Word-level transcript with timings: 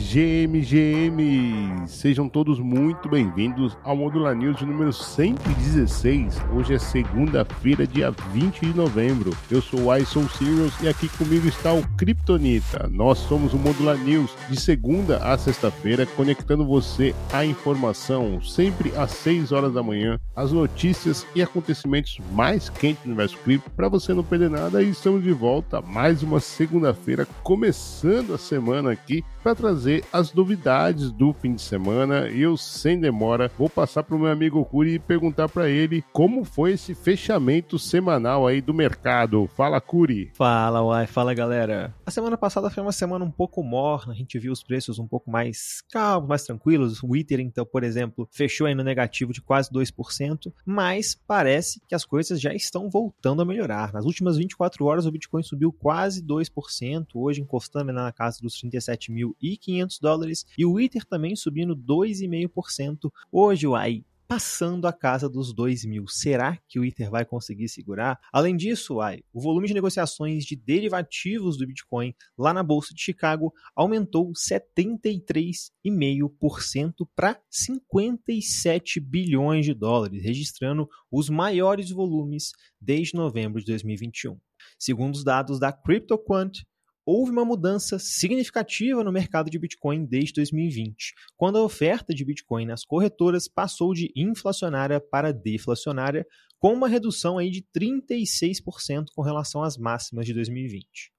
GM, 0.00 0.60
GM! 0.62 1.86
Sejam 1.86 2.28
todos 2.28 2.58
muito 2.58 3.08
bem-vindos 3.08 3.76
ao 3.84 3.94
Modular 3.94 4.34
News 4.34 4.60
número 4.62 4.92
116. 4.92 6.40
Hoje 6.56 6.74
é 6.74 6.78
segunda-feira, 6.78 7.86
dia 7.86 8.10
20 8.32 8.60
de 8.60 8.74
novembro. 8.74 9.36
Eu 9.50 9.60
sou 9.60 9.84
o 9.84 9.96
iSoul 9.96 10.28
Serious 10.30 10.72
e 10.82 10.88
aqui 10.88 11.06
comigo 11.10 11.46
está 11.46 11.72
o 11.72 11.86
Kryptonita. 11.96 12.88
Nós 12.90 13.18
somos 13.18 13.52
o 13.52 13.58
Modular 13.58 13.96
News 13.98 14.34
de 14.48 14.58
segunda 14.58 15.18
a 15.18 15.36
sexta-feira, 15.36 16.06
conectando 16.06 16.66
você 16.66 17.14
à 17.32 17.44
informação, 17.44 18.40
sempre 18.42 18.92
às 18.96 19.10
6 19.12 19.52
horas 19.52 19.74
da 19.74 19.82
manhã, 19.82 20.18
as 20.34 20.50
notícias 20.50 21.26
e 21.34 21.42
acontecimentos 21.42 22.18
mais 22.32 22.68
quentes 22.70 23.02
do 23.02 23.08
universo 23.08 23.36
cripto, 23.44 23.70
para 23.70 23.88
você 23.88 24.14
não 24.14 24.24
perder 24.24 24.50
nada. 24.50 24.82
E 24.82 24.90
estamos 24.90 25.22
de 25.22 25.32
volta 25.32 25.80
mais 25.82 26.22
uma 26.22 26.40
segunda-feira, 26.40 27.28
começando 27.42 28.34
a 28.34 28.38
semana 28.38 28.90
aqui 28.90 29.22
para 29.42 29.54
trazer 29.54 29.89
trazer 29.90 30.04
as 30.12 30.32
novidades 30.32 31.10
do 31.10 31.32
fim 31.32 31.54
de 31.54 31.62
semana. 31.62 32.28
E 32.28 32.42
eu, 32.42 32.56
sem 32.56 33.00
demora, 33.00 33.50
vou 33.58 33.68
passar 33.68 34.02
para 34.04 34.14
o 34.14 34.18
meu 34.18 34.30
amigo 34.30 34.64
Curi 34.64 34.94
e 34.94 34.98
perguntar 34.98 35.48
para 35.48 35.68
ele 35.68 36.04
como 36.12 36.44
foi 36.44 36.72
esse 36.72 36.94
fechamento 36.94 37.78
semanal 37.78 38.46
aí 38.46 38.60
do 38.60 38.72
mercado. 38.72 39.48
Fala, 39.56 39.80
Curi. 39.80 40.30
Fala, 40.34 40.82
uai. 40.82 41.06
Fala, 41.06 41.34
galera. 41.34 41.94
A 42.06 42.10
semana 42.10 42.36
passada 42.36 42.70
foi 42.70 42.82
uma 42.82 42.92
semana 42.92 43.24
um 43.24 43.30
pouco 43.30 43.62
morna. 43.62 44.12
A 44.12 44.16
gente 44.16 44.38
viu 44.38 44.52
os 44.52 44.62
preços 44.62 44.98
um 44.98 45.06
pouco 45.06 45.30
mais 45.30 45.82
calmos, 45.90 46.28
mais 46.28 46.44
tranquilos. 46.44 47.02
O 47.02 47.16
Ether, 47.16 47.40
então, 47.40 47.66
por 47.66 47.82
exemplo, 47.82 48.28
fechou 48.30 48.66
aí 48.66 48.74
no 48.74 48.84
negativo 48.84 49.32
de 49.32 49.40
quase 49.40 49.70
2%. 49.72 50.52
Mas 50.64 51.14
parece 51.14 51.80
que 51.88 51.94
as 51.94 52.04
coisas 52.04 52.40
já 52.40 52.54
estão 52.54 52.88
voltando 52.88 53.42
a 53.42 53.44
melhorar. 53.44 53.92
Nas 53.92 54.04
últimas 54.04 54.36
24 54.36 54.84
horas, 54.84 55.06
o 55.06 55.10
Bitcoin 55.10 55.42
subiu 55.42 55.72
quase 55.72 56.22
2%, 56.22 57.06
hoje 57.14 57.40
encostando 57.40 57.92
na 57.92 58.12
casa 58.12 58.38
dos 58.40 58.54
37.500 58.60 59.79
500 59.80 59.98
dólares 59.98 60.46
e 60.56 60.64
o 60.66 60.78
Ether 60.78 61.04
também 61.04 61.34
subindo 61.34 61.74
2,5%. 61.76 63.10
Hoje 63.32 63.66
o 63.66 63.74
AI 63.74 64.04
passando 64.28 64.86
a 64.86 64.92
casa 64.92 65.28
dos 65.28 65.52
2 65.52 65.84
mil. 65.86 66.06
Será 66.06 66.56
que 66.68 66.78
o 66.78 66.84
Ether 66.84 67.10
vai 67.10 67.24
conseguir 67.24 67.68
segurar? 67.68 68.16
Além 68.32 68.56
disso, 68.56 69.00
ai, 69.00 69.24
o 69.32 69.40
volume 69.40 69.66
de 69.66 69.74
negociações 69.74 70.44
de 70.44 70.54
derivativos 70.54 71.58
do 71.58 71.66
Bitcoin 71.66 72.14
lá 72.38 72.54
na 72.54 72.62
Bolsa 72.62 72.94
de 72.94 73.02
Chicago 73.02 73.52
aumentou 73.74 74.32
73,5% 74.32 77.08
para 77.16 77.40
57 77.50 79.00
bilhões 79.00 79.66
de 79.66 79.74
dólares, 79.74 80.22
registrando 80.22 80.88
os 81.10 81.28
maiores 81.28 81.90
volumes 81.90 82.52
desde 82.80 83.16
novembro 83.16 83.58
de 83.58 83.66
2021. 83.66 84.38
Segundo 84.78 85.16
os 85.16 85.24
dados 85.24 85.58
da 85.58 85.72
CryptoQuant, 85.72 86.64
houve 87.04 87.32
uma 87.32 87.44
mudança 87.44 87.98
significativa 87.98 89.02
no 89.02 89.12
mercado 89.12 89.50
de 89.50 89.58
Bitcoin 89.58 90.04
desde 90.04 90.34
2020, 90.34 91.14
quando 91.36 91.58
a 91.58 91.62
oferta 91.62 92.14
de 92.14 92.24
Bitcoin 92.24 92.66
nas 92.66 92.84
corretoras 92.84 93.48
passou 93.48 93.92
de 93.94 94.12
inflacionária 94.14 95.00
para 95.00 95.32
deflacionária, 95.32 96.26
com 96.58 96.74
uma 96.74 96.88
redução 96.88 97.38
aí 97.38 97.50
de 97.50 97.64
36% 97.74 99.06
com 99.14 99.22
relação 99.22 99.62
às 99.62 99.76
máximas 99.76 100.26
de 100.26 100.34
2020. 100.34 101.10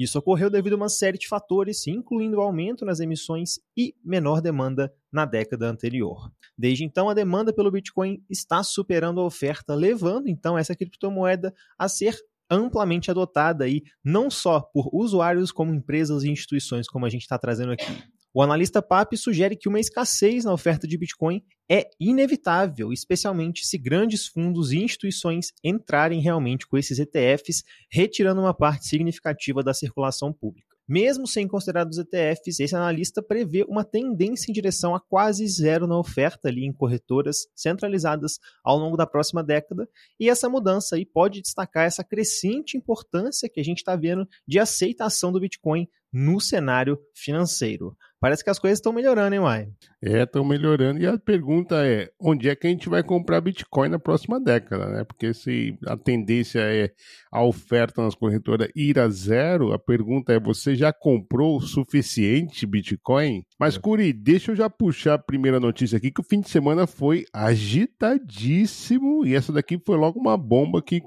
Isso 0.00 0.18
ocorreu 0.18 0.48
devido 0.48 0.72
a 0.72 0.76
uma 0.76 0.88
série 0.88 1.18
de 1.18 1.28
fatores, 1.28 1.86
incluindo 1.86 2.38
o 2.38 2.40
aumento 2.40 2.86
nas 2.86 3.00
emissões 3.00 3.60
e 3.76 3.94
menor 4.02 4.40
demanda 4.40 4.90
na 5.12 5.26
década 5.26 5.68
anterior. 5.68 6.32
Desde 6.56 6.84
então, 6.84 7.10
a 7.10 7.14
demanda 7.14 7.52
pelo 7.52 7.70
Bitcoin 7.70 8.24
está 8.28 8.62
superando 8.62 9.20
a 9.20 9.26
oferta, 9.26 9.74
levando 9.74 10.28
então 10.28 10.56
essa 10.56 10.74
criptomoeda 10.74 11.54
a 11.78 11.86
ser 11.86 12.16
amplamente 12.50 13.10
adotada 13.10 13.64
aí, 13.64 13.82
não 14.04 14.30
só 14.30 14.60
por 14.60 14.90
usuários, 14.92 15.52
como 15.52 15.74
empresas 15.74 16.24
e 16.24 16.30
instituições, 16.30 16.88
como 16.88 17.06
a 17.06 17.08
gente 17.08 17.22
está 17.22 17.38
trazendo 17.38 17.72
aqui. 17.72 18.02
O 18.32 18.42
analista 18.42 18.80
PAP 18.80 19.16
sugere 19.16 19.56
que 19.56 19.68
uma 19.68 19.80
escassez 19.80 20.44
na 20.44 20.52
oferta 20.52 20.86
de 20.86 20.96
Bitcoin 20.96 21.42
é 21.68 21.90
inevitável, 21.98 22.92
especialmente 22.92 23.66
se 23.66 23.76
grandes 23.76 24.26
fundos 24.26 24.70
e 24.72 24.78
instituições 24.78 25.52
entrarem 25.64 26.20
realmente 26.20 26.66
com 26.66 26.76
esses 26.76 26.98
ETFs, 26.98 27.64
retirando 27.90 28.40
uma 28.40 28.54
parte 28.54 28.86
significativa 28.86 29.64
da 29.64 29.74
circulação 29.74 30.32
pública. 30.32 30.69
Mesmo 30.90 31.24
sem 31.24 31.46
considerar 31.46 31.86
os 31.86 31.98
ETFs, 31.98 32.58
esse 32.58 32.74
analista 32.74 33.22
prevê 33.22 33.64
uma 33.68 33.84
tendência 33.84 34.50
em 34.50 34.52
direção 34.52 34.92
a 34.92 34.98
quase 34.98 35.46
zero 35.46 35.86
na 35.86 35.96
oferta 35.96 36.48
ali 36.48 36.64
em 36.64 36.72
corretoras 36.72 37.46
centralizadas 37.54 38.40
ao 38.64 38.76
longo 38.76 38.96
da 38.96 39.06
próxima 39.06 39.40
década, 39.40 39.88
e 40.18 40.28
essa 40.28 40.48
mudança 40.48 40.96
aí 40.96 41.06
pode 41.06 41.42
destacar 41.42 41.86
essa 41.86 42.02
crescente 42.02 42.76
importância 42.76 43.48
que 43.48 43.60
a 43.60 43.62
gente 43.62 43.78
está 43.78 43.94
vendo 43.94 44.26
de 44.44 44.58
aceitação 44.58 45.30
do 45.30 45.38
Bitcoin 45.38 45.88
no 46.12 46.40
cenário 46.40 46.98
financeiro. 47.14 47.96
Parece 48.20 48.44
que 48.44 48.50
as 48.50 48.58
coisas 48.58 48.78
estão 48.78 48.92
melhorando, 48.92 49.34
hein, 49.34 49.40
Uai? 49.40 49.68
É, 50.02 50.22
estão 50.22 50.44
melhorando. 50.44 51.00
E 51.00 51.06
a 51.06 51.18
pergunta 51.18 51.86
é: 51.86 52.10
onde 52.20 52.50
é 52.50 52.54
que 52.54 52.66
a 52.66 52.70
gente 52.70 52.86
vai 52.86 53.02
comprar 53.02 53.40
Bitcoin 53.40 53.88
na 53.88 53.98
próxima 53.98 54.38
década, 54.38 54.86
né? 54.88 55.04
Porque 55.04 55.32
se 55.32 55.78
a 55.86 55.96
tendência 55.96 56.60
é 56.60 56.90
a 57.32 57.42
oferta 57.42 58.02
nas 58.02 58.14
corretoras 58.14 58.68
ir 58.76 58.98
a 58.98 59.08
zero, 59.08 59.72
a 59.72 59.78
pergunta 59.78 60.34
é: 60.34 60.38
você 60.38 60.76
já 60.76 60.92
comprou 60.92 61.56
o 61.56 61.60
suficiente 61.62 62.66
Bitcoin? 62.66 63.42
Mas, 63.58 63.76
é. 63.76 63.78
Curi, 63.78 64.12
deixa 64.12 64.52
eu 64.52 64.56
já 64.56 64.68
puxar 64.68 65.14
a 65.14 65.18
primeira 65.18 65.58
notícia 65.58 65.96
aqui, 65.96 66.10
que 66.10 66.20
o 66.20 66.24
fim 66.24 66.40
de 66.40 66.50
semana 66.50 66.86
foi 66.86 67.24
agitadíssimo. 67.32 69.24
E 69.24 69.34
essa 69.34 69.50
daqui 69.50 69.80
foi 69.84 69.96
logo 69.96 70.20
uma 70.20 70.36
bomba 70.36 70.82
que 70.82 71.02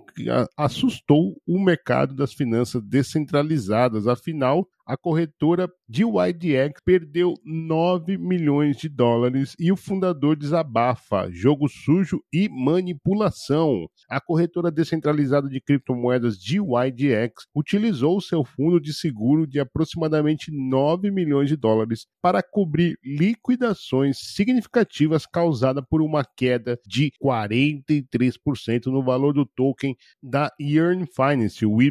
assustou 0.57 1.40
o 1.47 1.59
mercado 1.59 2.16
das 2.16 2.34
finanças 2.34 2.81
descentralizadas. 2.81 4.07
Afinal, 4.07 4.68
a 4.86 4.98
corretora 4.98 5.70
DYDX 5.88 6.82
perdeu 6.84 7.34
9 7.46 8.18
milhões 8.18 8.78
de 8.78 8.90
dólares 8.90 9.56
e 9.60 9.72
o 9.72 9.78
fundador 9.78 10.36
desabafa 10.36 11.30
jogo 11.32 11.68
sujo 11.70 12.22
e 12.34 12.50
manipulação. 12.50 13.88
A 14.10 14.20
corretora 14.20 14.70
descentralizada 14.70 15.48
de 15.48 15.62
criptomoedas 15.62 16.38
DYDX 16.38 17.46
utilizou 17.56 18.20
seu 18.20 18.44
fundo 18.44 18.80
de 18.80 18.94
seguro 18.94 19.48
de 19.48 19.60
aproximadamente 19.60 20.52
9 20.52 21.12
milhões 21.12 21.50
de 21.50 21.56
dólares 21.56 22.06
para 22.22 22.44
cobrir 22.44 22.98
liquidações 23.04 24.18
significativas 24.34 25.26
causadas 25.26 25.84
por 25.90 26.02
uma 26.02 26.26
queda 26.26 26.78
de 26.86 27.12
43% 27.24 28.88
no 28.88 29.04
valor 29.04 29.34
do 29.34 29.46
token 29.46 29.96
da 30.22 30.52
Yearn 30.60 31.06
Finance, 31.06 31.66
o 31.66 31.82